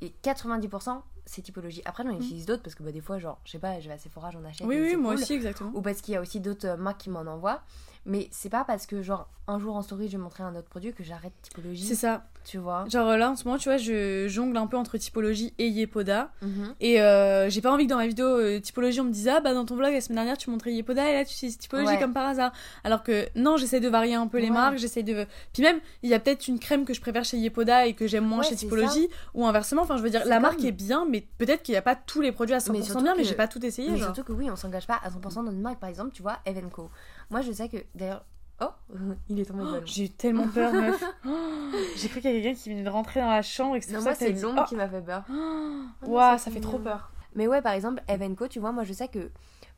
[0.00, 1.82] et 90%, ces typologies.
[1.84, 3.94] Après, j'en utilise d'autres parce que bah, des fois, genre, je sais pas, je vais
[3.94, 4.66] à Sephora, j'en achète.
[4.66, 5.22] Oui, oui, c'est moi cool.
[5.22, 5.70] aussi, exactement.
[5.74, 7.62] Ou parce qu'il y a aussi d'autres euh, marques qui m'en envoient.
[8.06, 10.68] Mais c'est pas parce que, genre, un jour en story, je vais montrer un autre
[10.68, 11.84] produit que j'arrête typologie.
[11.84, 12.24] C'est ça.
[12.44, 12.84] Tu vois.
[12.90, 16.30] Genre là, en ce moment, tu vois, je jongle un peu entre typologie et Yepoda.
[16.42, 16.74] Mhm.
[16.80, 19.40] Et euh, j'ai pas envie que dans ma vidéo euh, typologie, on me dise Ah,
[19.40, 21.88] bah dans ton vlog la semaine dernière, tu montrais Yepoda et là, tu utilises typologie
[21.88, 21.98] Ouais.
[21.98, 22.52] comme par hasard.
[22.84, 24.50] Alors que non, j'essaie de varier un peu les Ouais.
[24.52, 25.26] marques, j'essaie de.
[25.54, 28.06] Puis même, il y a peut-être une crème que je préfère chez Yepoda et que
[28.06, 29.08] j'aime moins Ouais, chez typologie.
[29.32, 31.78] Ou inversement, enfin, je veux dire, la marque comme- est bien, mais peut-être qu'il n'y
[31.78, 33.88] a pas tous les produits à 100% Mais bien, mais j'ai pas tout essayé.
[33.90, 34.14] Mais genre.
[34.14, 35.78] surtout que oui, on s'engage pas à 100% dans une marque.
[35.80, 36.90] Par exemple, tu vois, Evenco.
[37.30, 38.24] Moi, je sais que, d'ailleurs.
[38.60, 38.66] Oh,
[39.28, 41.02] il est tombé de Oh, j'ai eu tellement peur, meuf.
[41.26, 41.28] Oh,
[41.96, 43.86] j'ai cru qu'il y avait quelqu'un qui venait de rentrer dans la chambre et que
[43.86, 45.24] c'est moi, c'est l'ombre Oh, qui m'a fait peur.
[45.28, 47.10] Waouh, non, ça fait trop peur.
[47.34, 49.32] Mais ouais, par exemple, Evenco, tu vois, moi je sais que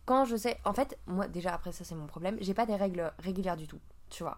[0.04, 0.58] quand je sais.
[0.64, 2.36] En fait, moi déjà, après ça, c'est mon problème.
[2.40, 3.80] J'ai pas des règles régulières du tout,
[4.10, 4.36] tu vois.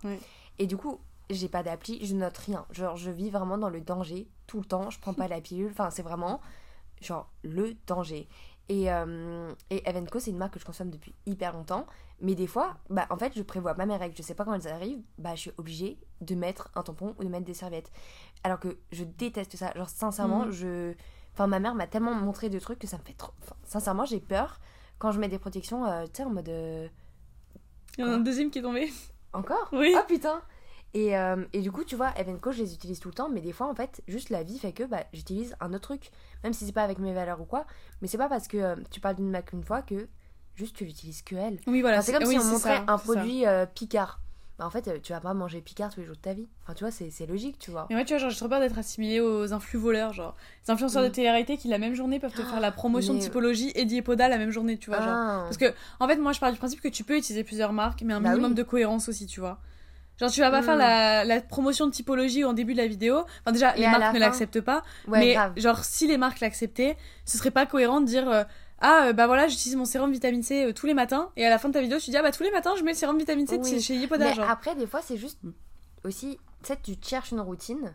[0.61, 1.01] Et du coup,
[1.31, 2.65] j'ai pas d'appli, je note rien.
[2.71, 4.91] Genre, je vis vraiment dans le danger tout le temps.
[4.91, 5.71] Je prends pas la pilule.
[5.71, 6.41] Enfin, c'est vraiment,
[7.03, 8.29] genre, le danger.
[8.69, 11.87] Et, euh, et Evenco, c'est une marque que je consomme depuis hyper longtemps.
[12.21, 14.17] Mais des fois, bah, en fait, je prévois pas mes règles.
[14.17, 15.03] Je sais pas quand elles arrivent.
[15.19, 17.91] Bah, je suis obligée de mettre un tampon ou de mettre des serviettes.
[18.45, 19.73] Alors que je déteste ça.
[19.77, 20.51] Genre, sincèrement, Mhm.
[20.53, 20.95] je.
[21.35, 23.33] Enfin, ma mère m'a tellement montré de trucs que ça me fait trop.
[23.43, 24.59] enfin, sincèrement, j'ai peur
[24.99, 26.49] quand je mets des protections, euh, tu sais, en mode.
[26.49, 26.89] euh,
[27.97, 28.91] Il y en a un deuxième qui est tombé.
[29.33, 29.69] Encore?
[29.73, 29.95] Oui.
[29.97, 30.43] Oh putain
[30.95, 33.43] et, euh, et du coup, tu vois, Evenco, je les utilise tout le temps, mais
[33.43, 36.11] des fois, en fait, juste la vie fait que bah, j'utilise un autre truc.
[36.43, 37.67] Même si c'est pas avec mes valeurs ou quoi.
[38.01, 40.09] Mais c'est pas parce que euh, tu parles d'une marque une fois que
[40.59, 41.59] juste tu l'utilises que elle.
[41.67, 41.99] Oui, voilà.
[41.99, 44.21] Enfin, c'est comme oui, si on montrait ça, un produit euh, Picard.
[44.59, 46.49] Bah, en fait, euh, tu vas pas manger Picard tous les jours de ta vie.
[46.65, 47.87] Enfin, tu vois, c'est c'est logique, tu vois.
[47.89, 50.35] Mais moi, tu vois, genre, j'ai trop peur d'être assimilée aux influx voleurs, genre.
[50.67, 51.13] Les influenceurs de Mm.
[51.13, 54.37] télé-réalité qui, la même journée, peuvent te faire la promotion de typologie et d'Iepoda la
[54.37, 55.15] même journée, tu vois, genre.
[55.17, 55.43] Ah.
[55.45, 58.03] Parce que, en fait, moi, je pars du principe que tu peux utiliser plusieurs marques,
[58.03, 58.57] mais un Bah minimum oui.
[58.57, 59.59] de cohérence aussi, tu vois.
[60.19, 60.65] Genre, tu vas pas Mm.
[60.65, 63.19] faire la, la promotion de typologie en début de la vidéo.
[63.45, 64.83] Enfin, déjà, les marques la ne l'acceptent pas.
[65.07, 65.53] Ouais, mais, grave.
[65.57, 68.29] genre, si les marques l'acceptaient, ce serait pas cohérent de dire.
[68.29, 68.43] euh,
[68.81, 71.51] ah, euh, bah voilà, j'utilise mon sérum vitamine C euh, tous les matins, et à
[71.51, 72.97] la fin de ta vidéo, tu dis, ah bah tous les matins, je mets le
[72.97, 73.81] sérum vitamine C Oui.
[73.81, 75.39] chez- Yepoda, Mais après, des fois, c'est juste
[76.05, 77.95] aussi, tu sais, tu cherches une routine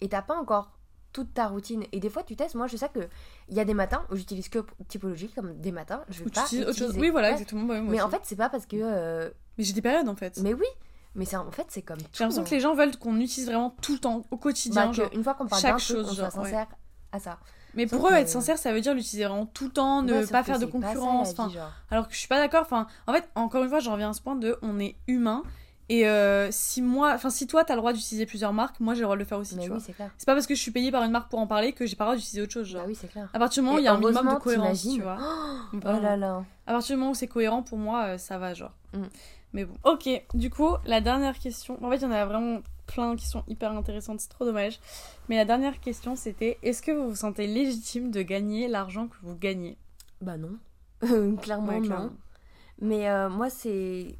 [0.00, 0.72] et t'as pas encore
[1.12, 1.84] toute ta routine.
[1.92, 2.54] Et des fois, tu testes.
[2.54, 3.08] Moi, je sais que
[3.48, 4.58] il y a des matins où j'utilise que
[4.88, 6.88] typologie, comme des matins, je vais Ou pas utilises autre chose.
[6.88, 7.00] utiliser.
[7.00, 7.66] Oui, voilà, exactement.
[7.66, 8.76] ouais, Mais en fait, c'est pas parce que.
[8.78, 10.38] euh, Mais j'ai des périodes, en fait.
[10.42, 10.66] Mais oui,
[11.14, 11.98] mais c'est en fait, c'est comme.
[12.12, 14.86] J'ai l'impression que les gens veulent qu'on utilise vraiment tout le temps, au quotidien.
[14.86, 15.08] Bah, genre.
[15.14, 16.30] une fois qu'on parle chaque d'un chose, on soit ouais.
[16.30, 16.66] sincère
[17.12, 17.38] à ça.
[17.74, 20.02] Mais sauf pour eux, que- être sincère, ça veut dire l'utiliser vraiment tout le temps,
[20.02, 21.34] ne Ouais, pas faire de concurrence.
[21.48, 21.58] vie,
[21.90, 22.62] alors que je suis pas d'accord.
[22.62, 25.42] Enfin, en fait, encore une fois, j'en reviens à ce point de on est humain.
[25.90, 29.00] Et euh, si moi, enfin, si toi, t'as le droit d'utiliser plusieurs marques, moi, j'ai
[29.00, 29.82] le droit de le faire aussi, Mais tu oui, vois.
[29.82, 30.10] c'est clair.
[30.18, 31.96] C'est pas parce que je suis payée par une marque pour en parler que j'ai
[31.96, 32.82] pas le droit d'utiliser autre chose, genre.
[32.82, 33.26] Bah oui, c'est clair.
[33.32, 35.16] À partir du moment où il y a un minimum de cohérence, tu vois.
[35.72, 36.44] Oh là là.
[36.66, 38.72] À partir du moment où c'est cohérent, pour moi, euh, ça va, genre.
[38.92, 39.02] Mm.
[39.54, 39.74] Mais bon.
[39.84, 41.78] Ok, du coup, la dernière question.
[41.82, 44.80] En fait, il y en a vraiment plein qui sont hyper intéressantes, c'est trop dommage.
[45.28, 49.16] Mais la dernière question, c'était est-ce que vous vous sentez légitime de gagner l'argent que
[49.22, 49.76] vous gagnez?
[50.20, 50.58] Bah non.
[51.42, 51.86] clairement, Ouais, non.
[51.86, 52.10] clairement.
[52.80, 54.16] Mais euh, moi, c'est.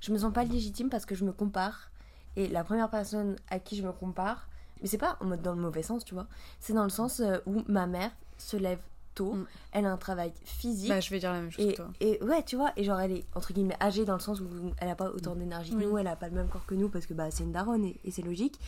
[0.00, 1.90] Je me sens pas légitime parce que je me compare.
[2.36, 4.48] Et la première personne à qui je me compare,
[4.80, 6.26] mais c'est pas en mode dans le mauvais sens, tu vois.
[6.60, 8.78] C'est dans le sens euh, où ma mère se lève
[9.14, 9.46] tôt, Mm.
[9.72, 10.88] elle a un travail physique.
[10.88, 11.88] Bah, je vais dire la même chose et, que toi.
[12.00, 14.44] et ouais, tu vois, et genre elle est entre guillemets âgée dans le sens où
[14.78, 15.86] elle a pas autant d'énergie que Oui.
[15.86, 17.84] nous, elle a pas le même corps que nous parce que bah c'est une daronne
[17.84, 18.58] et, et c'est logique.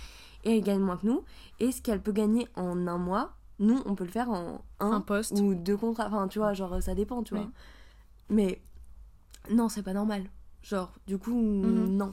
[0.45, 1.25] Et elle gagne moins que nous.
[1.61, 4.93] Et ce qu'elle peut gagner en un mois, nous on peut le faire en un,
[4.93, 5.33] Un poste.
[5.39, 6.07] ou deux contrats.
[6.09, 7.41] Enfin, tu vois, genre ça dépend, tu Oui.
[7.41, 7.51] vois.
[8.29, 8.61] Mais
[9.51, 10.25] non, c'est pas normal.
[10.63, 11.97] Genre, du coup, Mhm.
[11.97, 12.13] non.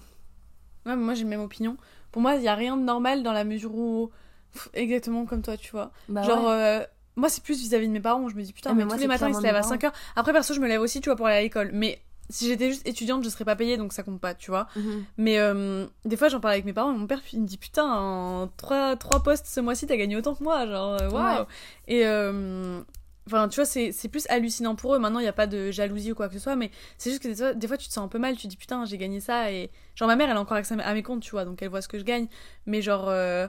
[0.86, 1.78] Ouais, moi j'ai la même opinion.
[2.12, 4.12] Pour moi, il y a rien de normal dans la mesure où.
[4.54, 5.92] Pff, Exactement comme toi, tu vois.
[6.08, 6.80] Bah Genre, ouais.
[6.82, 6.86] euh,
[7.20, 8.28] moi c'est plus vis-à-vis de mes parents.
[8.30, 9.62] Je me dis putain, Ah, mais mais, moi, tous les matins ils se lèvent à
[9.62, 9.92] mes 5h.
[10.16, 11.70] Après, perso, je me lève aussi, tu vois, pour aller à l'école.
[11.74, 12.00] Mais
[12.32, 14.68] si j'étais juste étudiante, je serais pas payée donc ça compte pas, tu vois.
[14.76, 15.04] Mhm.
[15.18, 17.58] Mais euh, des fois, j'en parle avec mes parents et mon père il me dit
[17.58, 20.66] putain, en 3, trois postes ce mois-ci, t'as gagné autant que moi.
[20.68, 21.40] Genre, euh, waouh.
[21.40, 21.46] Ouais.
[21.88, 22.06] Et.
[22.06, 22.82] euh,
[23.32, 24.98] Enfin, tu vois, c'est c'est plus hallucinant pour eux.
[24.98, 27.22] Maintenant, il n'y a pas de jalousie ou quoi que ce soit, mais c'est juste
[27.22, 28.36] que des fois, des fois, tu te sens un peu mal.
[28.36, 29.52] Tu te dis, putain, j'ai gagné ça.
[29.52, 31.70] Et genre, ma mère, elle a encore accès à mes comptes, tu vois, donc elle
[31.70, 32.28] voit ce que je gagne.
[32.66, 33.48] Mais genre, euh...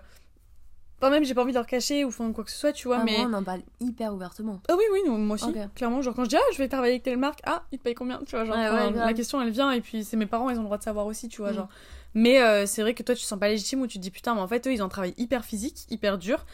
[1.00, 2.98] pas même, j'ai pas envie de leur cacher ou quoi que ce soit, tu vois.
[3.00, 3.16] Ah, mais.
[3.18, 4.60] moi, on en parle hyper ouvertement.
[4.68, 5.52] Ah oui, oui, moi aussi.
[5.74, 7.84] Clairement, genre, quand je dis, ah, je vais travailler avec telle marque, ah, ils te
[7.84, 8.44] payent combien, tu vois.
[8.44, 8.96] Genre, ouais, grave.
[8.96, 11.06] la question, elle vient, et puis c'est mes parents, ils ont le droit de savoir
[11.06, 11.52] aussi, tu vois.
[11.52, 11.56] Mm.
[11.56, 11.68] Genre.
[12.14, 14.10] Mais euh, c'est vrai que toi, tu te sens pas légitime ou tu te dis,
[14.10, 16.44] putain, mais en fait, eux, ils ont un travail hyper physique, hyper dur.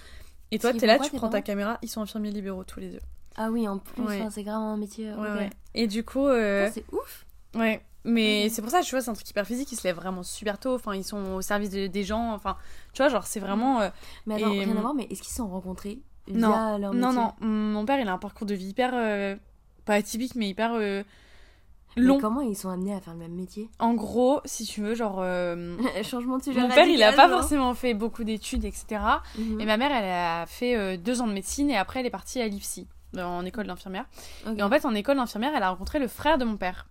[0.53, 2.91] Et toi, t'es là, quoi, tu prends ta caméra, ils sont infirmiers libéraux tous les
[2.91, 3.01] deux.
[3.37, 4.27] Ah oui, en plus, Ouais.
[4.31, 5.13] c'est grave un métier.
[5.13, 5.51] Ouais, ouais.
[5.75, 7.27] Et du coup, euh, c'est ouf.
[7.55, 7.83] ouais.
[8.07, 10.23] Mais c'est pour ça, tu vois, c'est un truc hyper physique, ils se lèvent vraiment
[10.23, 12.57] super tôt, enfin, ils sont au service de- des gens, enfin,
[12.93, 13.81] tu vois, genre, c'est vraiment.
[13.81, 13.89] euh,
[14.27, 15.99] Mais attends, Et, rien à voir, mais est-ce qu'ils se sont rencontrés
[16.29, 16.49] Non.
[16.51, 18.93] via leur métier Non, non, mon père, il a un parcours de vie hyper.
[18.95, 19.35] euh,
[19.85, 20.73] pas atypique, mais hyper.
[20.75, 21.03] euh,
[21.97, 22.17] long.
[22.17, 24.95] Mais comment ils sont amenés à faire le même métier En gros, si tu veux,
[24.95, 25.19] genre.
[25.21, 26.61] euh, Changement de sujet.
[26.61, 27.41] mon père, il a pas genre.
[27.41, 29.01] forcément fait beaucoup d'études, etc.
[29.39, 29.61] Mhm.
[29.61, 32.11] Et ma mère, elle a fait euh, deux ans de médecine et après, elle est
[32.11, 32.87] partie à l'IFSI,
[33.19, 34.05] en école d'infirmière.
[34.57, 36.87] Et en fait, en école d'infirmière, elle a rencontré le frère de mon père.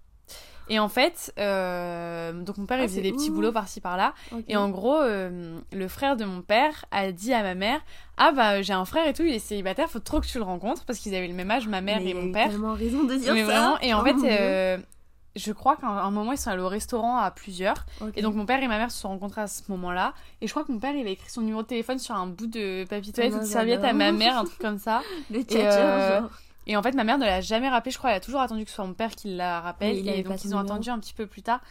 [0.70, 3.82] Et en fait, euh, donc mon père, Ah, il faisait c'est des petits boulots par-ci
[3.82, 4.13] par-là.
[4.47, 7.80] Et en gros, euh, le frère de mon père a dit à ma mère
[8.18, 10.43] Ah bah, j'ai un frère et tout, il est célibataire, faut trop que tu le
[10.43, 12.49] rencontres parce qu'ils avaient le même âge, ma mère Mais et mon père.
[12.49, 13.51] tellement raison de dire Mais ça.
[13.51, 14.78] vraiment, et en Oh fait, euh,
[15.36, 17.86] je crois qu'à un moment, ils sont allés au restaurant à plusieurs.
[18.01, 18.13] Ok.
[18.16, 20.13] Et donc, mon père et ma mère se sont rencontrés à ce moment-là.
[20.41, 22.26] Et je crois que mon père, il a écrit son numéro de téléphone sur un
[22.26, 25.01] bout de papier toilette Ah de non, serviette à ma mère, un truc comme ça.
[25.30, 26.30] le et, tchatcher, euh, genre.
[26.68, 27.91] Et en fait, ma mère ne l'a jamais rappelé.
[27.91, 29.95] Je crois elle a toujours attendu que ce soit mon père qui la rappelle.
[29.95, 31.61] Oui, et donc, ils ont attendu un petit peu plus tard.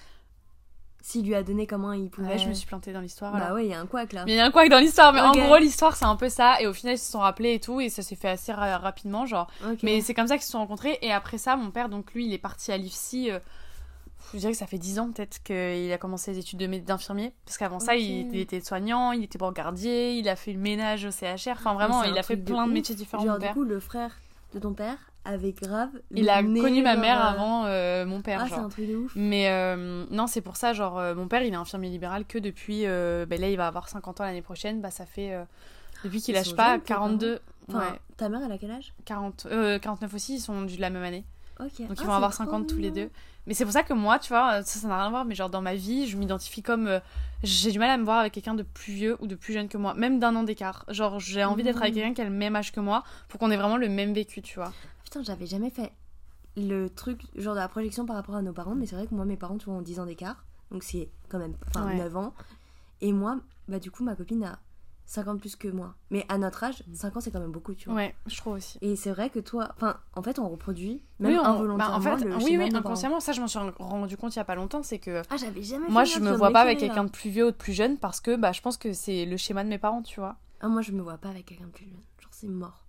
[1.03, 2.29] S'il lui a donné comment il pouvait.
[2.29, 3.35] Ouais, je me suis plantée dans l'histoire.
[3.35, 3.49] alors.
[3.49, 4.25] Bah ouais, il y a un couac là.
[4.27, 5.13] Il y a un couac dans l'histoire.
[5.13, 6.63] Mais en gros, l'histoire, c'est un peu ça.
[6.63, 7.79] Et au final, ils se sont rappelés et tout.
[7.81, 9.49] Et ça s'est fait assez ra- rapidement, genre.
[9.83, 10.99] Mais c'est comme ça qu'ils se sont rencontrés.
[11.03, 13.31] Et après ça, mon père, donc lui, il est parti à l'IFSI.
[13.33, 13.39] euh,
[14.33, 17.35] je dirais que ça fait 10 ans peut-être qu'il a commencé les études d'infirmier.
[17.45, 21.11] Parce qu'avant ça, il, était soignant, il était brancardier, il a fait le ménage au
[21.11, 21.51] CHR.
[21.59, 24.17] Enfin, vraiment, il a fait de plein de métiers différents, Genre, du coup, le frère
[24.55, 25.91] de ton père avait grave.
[26.11, 28.41] Il a connu ma mère euh, avant euh, mon père.
[28.43, 29.13] Ah, c'est un truc de ouf.
[29.17, 32.83] Mais euh, non, c'est pour ça, genre, mon père, il est infirmier libéral que depuis.
[32.83, 34.81] ben là, il va avoir 50 ans l'année prochaine.
[34.81, 35.37] Bah, ça fait.
[36.05, 37.41] depuis qu'il lâche pas, jeunes, tes 42.
[37.69, 38.93] Enfin, ouais, ta mère, elle a quel âge?
[39.05, 41.25] 40, euh, 49 aussi, ils sont de la même année.
[41.59, 43.11] Donc Ah, ils vont avoir c'est trop 50 tous les deux.
[43.47, 45.35] Mais c'est pour ça que moi, tu vois, ça, ça n'a rien à voir, mais
[45.35, 46.87] genre dans ma vie, je m'identifie comme.
[46.87, 47.01] euh,
[47.43, 49.69] j'ai du mal à me voir avec quelqu'un de plus vieux ou de plus jeune
[49.69, 50.85] que moi, même d'un an d'écart.
[50.89, 52.01] Genre, j'ai envie d'être avec Mhm.
[52.01, 54.41] quelqu'un qui a le même âge que moi pour qu'on ait vraiment le même vécu,
[54.41, 54.73] tu vois.
[55.05, 55.93] Putain, j'avais jamais fait
[56.57, 59.15] le truc, genre de la projection par rapport à nos parents, mais c'est vrai que
[59.15, 60.45] moi, mes parents, tu vois, ont 10 ans d'écart.
[60.71, 61.55] Donc c'est quand même.
[61.69, 61.97] Enfin, Ouais.
[61.99, 62.33] 9 ans.
[63.03, 63.39] Et moi,
[63.69, 64.59] bah, du coup, ma copine a
[65.07, 65.95] 50 plus que moi.
[66.11, 67.97] Mais à notre âge, 5 ans, c'est quand même beaucoup, tu vois.
[67.97, 68.79] Ouais, je trouve aussi.
[68.81, 71.97] Et c'est vrai que toi, enfin, en fait, on reproduit, même Oui, on- involontairement, bah,
[72.13, 74.43] en fait, le oui, oui, de inconsciemment, ça je m'en suis rendu compte il y
[74.43, 77.05] a pas longtemps, c'est que Ah, j'avais jamais moi je me vois pas avec quelqu'un
[77.05, 79.37] de plus vieux ou de plus jeune parce que bah je pense que c'est le
[79.37, 80.37] schéma de mes parents, tu vois.
[80.61, 82.01] Ah, moi, je me vois pas avec quelqu'un de plus jeune.
[82.21, 82.85] Genre, c'est mort.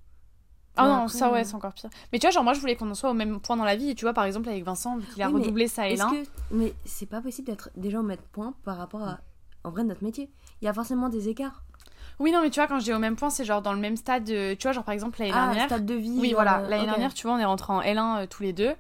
[0.77, 1.89] Ah non, après, ça ouais, euh, c'est encore pire.
[2.11, 3.77] Mais tu vois, genre moi je voulais qu'on en soit au même point dans la
[3.77, 5.95] vie et tu vois par exemple avec Vincent, vu qu'il a Oui, redoublé ça et
[5.95, 6.09] là.
[6.11, 6.27] que.
[6.53, 9.19] Mais c'est pas possible d'être déjà au même point par rapport à.
[9.63, 10.29] En vrai, notre métier.
[10.61, 11.63] Il y a forcément des écarts.
[12.19, 13.79] Oui, non, mais tu vois, quand je dis au même point, c'est genre dans le
[13.79, 15.65] même stade, de- tu vois, genre par exemple l'année Ah, dernière.
[15.65, 16.17] stade de vie.
[16.17, 18.53] Oui, voilà, euh, l'année dernière, tu vois, on est rentrés en L1 euh, tous les
[18.53, 18.73] deux.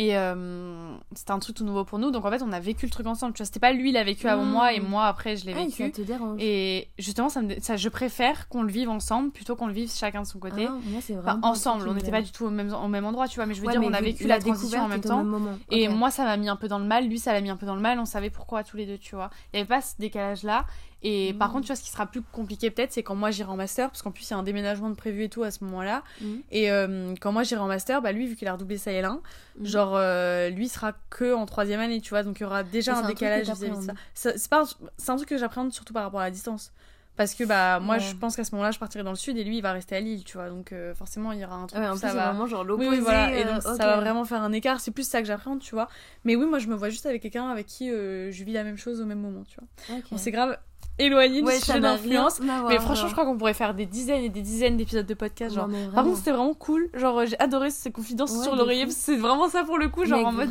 [0.00, 2.12] Et euh, c'était un truc tout nouveau pour nous.
[2.12, 3.32] Donc en fait, on a vécu le truc ensemble.
[3.32, 4.48] Tu vois, c'était pas lui, il a vécu avant Mm.
[4.48, 5.82] moi et moi après, je l'ai Ah, vécu.
[5.82, 6.36] ça te dérange.
[6.40, 9.90] Et justement, ça me, ça, je préfère qu'on le vive ensemble plutôt qu'on le vive
[9.92, 10.66] chacun de son côté.
[10.68, 13.34] Ah, moi, Enfin, ensemble, on n'était pas du tout au même, au même endroit, tu
[13.40, 15.26] vois, mais je veux Ouais, dire, on a vécu la, transition en même temps.
[15.68, 17.56] Et moi, ça m'a mis un peu dans le mal, lui, ça l'a mis un
[17.56, 19.30] peu dans le mal, on savait pourquoi tous les deux, tu vois.
[19.52, 20.64] Il n'y avait pas ce décalage-là.
[21.04, 21.52] Et par Mm.
[21.52, 23.88] contre, tu vois, ce qui sera plus compliqué peut-être, c'est quand moi j'irai en master,
[23.90, 26.02] parce qu'en plus, il y a un déménagement de prévu et tout à ce moment-là.
[26.20, 26.42] Mhm.
[26.50, 29.20] Et euh, quand moi j'irai en master, bah lui, vu qu'il a redoublé sa L1,
[29.58, 29.66] Mhm.
[29.66, 32.96] genre, euh, lui sera que en troisième année, tu vois, donc il y aura déjà
[32.98, 33.86] un décalage vis-à-vis de ça.
[33.86, 33.96] t'appréhendes.
[34.14, 36.72] Ça- C'est pas un- c'est un truc que j'appréhende surtout par rapport à la distance.
[37.18, 38.00] Parce que bah moi Ouais.
[38.00, 39.96] je pense qu'à ce moment-là je partirai dans le sud et lui il va rester
[39.96, 40.48] à Lille, tu vois.
[40.48, 42.46] Donc euh, forcément il y aura un truc ouais, en où plus, ça va vraiment
[42.46, 42.88] genre l'opposé.
[42.88, 43.36] oui, voilà.
[43.36, 44.80] Et donc, euh, ça va vraiment faire un écart.
[44.80, 45.88] C'est plus ça que j'appréhende, tu vois.
[46.24, 48.64] Mais oui, moi, je me vois juste avec quelqu'un avec qui euh, je vis la
[48.64, 49.98] même chose au même moment, tu vois.
[49.98, 50.04] Ok.
[50.12, 50.56] On s'est grave
[51.00, 52.40] éloigné du Ouais, sujet n'a d'influence.
[52.68, 55.54] Mais franchement, je crois qu'on pourrait faire des dizaines et des dizaines d'épisodes de podcast.
[55.54, 55.68] Genre.
[55.68, 56.88] Non, Par contre, c'était vraiment cool.
[56.94, 58.88] Genre, j'ai adoré ces confidences Ouais, sur l'oreiller.
[58.90, 60.04] C'est vraiment ça pour le coup.
[60.04, 60.50] Genre, Mais en mode.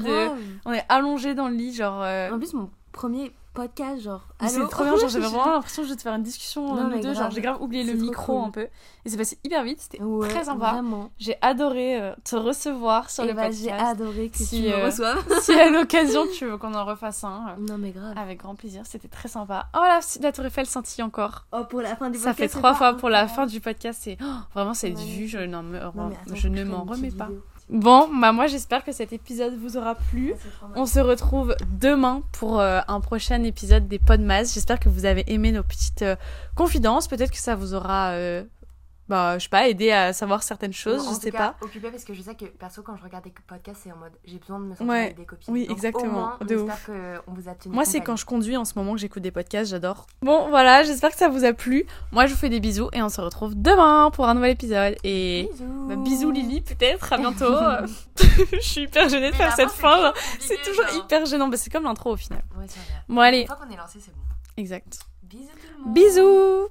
[0.66, 2.02] on est allongé dans le lit, genre.
[2.04, 4.22] euh, En plus, mon premier podcast, genre.
[4.48, 7.14] c'est trop bien, genre j'avais vraiment l'impression de te faire une discussion Non, nous deux,
[7.14, 8.48] genre j'ai grave oublié le micro cool.
[8.48, 8.68] un peu.
[9.06, 10.82] Et c'est passé hyper vite, c'était Ouais, très sympa.
[11.18, 13.86] J'ai adoré euh, te recevoir sur Et le bah, j'ai podcast.
[13.92, 15.26] adoré que Si, tu me euh, reçoives.
[15.42, 18.14] si à l'occasion tu veux qu'on en refasse un, euh, Non, mais grave.
[18.18, 19.68] avec grand plaisir, c'était très sympa.
[19.74, 21.46] Oh là, la tour Eiffel scintille encore.
[21.52, 22.54] Oh, pour la fin du Ça podcast.
[22.54, 25.64] fait trois fois pour la fin du podcast, c'est oh, vraiment cette vue, je, n'en
[25.64, 27.30] me- Non, attends, je que ne m'en remets pas.
[27.70, 30.34] Bon, bah moi j'espère que cet épisode vous aura plu.
[30.58, 34.54] Trop On se retrouve demain pour euh, un prochain épisode des Podmas.
[34.54, 36.16] J'espère que vous avez aimé nos petites euh,
[36.56, 37.10] confidences.
[37.10, 38.44] Peut-être que ça vous aura, euh,
[39.10, 41.08] bah, je sais pas, aidé à savoir certaines choses.
[41.10, 41.56] Je sais cas, pas.
[41.66, 44.12] Occupée parce que je sais que perso quand je regarde des podcasts c'est en mode
[44.26, 45.04] j'ai besoin de me sentir Ouais.
[45.06, 45.54] avec des copines.
[45.54, 46.08] Oui, Donc, exactement.
[46.08, 46.56] Au moins, De
[47.28, 47.74] vous a tenu.
[47.74, 50.08] Moi, c'est quand je conduis en ce moment que j'écoute des podcasts, j'adore.
[50.22, 51.86] Bon, voilà, j'espère que ça vous a plu.
[52.12, 54.96] Moi, je vous fais des bisous et on se retrouve demain pour un nouvel épisode.
[55.04, 55.88] Et Bisous.
[55.88, 57.46] bah, bisous Lily, peut-être, à bientôt.
[58.18, 61.04] je suis hyper gênée de Mais faire cette fin, C'est toujours genre.
[61.06, 61.48] hyper gênant.
[61.48, 62.44] Bah, c'est comme l'intro au final.
[62.58, 62.80] Ouais, c'est.
[63.08, 64.22] Bon, allez, Une fois qu'on est lancé, c'est bon.
[64.58, 65.00] exact.
[65.24, 65.94] Bisous tout le monde.
[65.94, 66.68] Bisous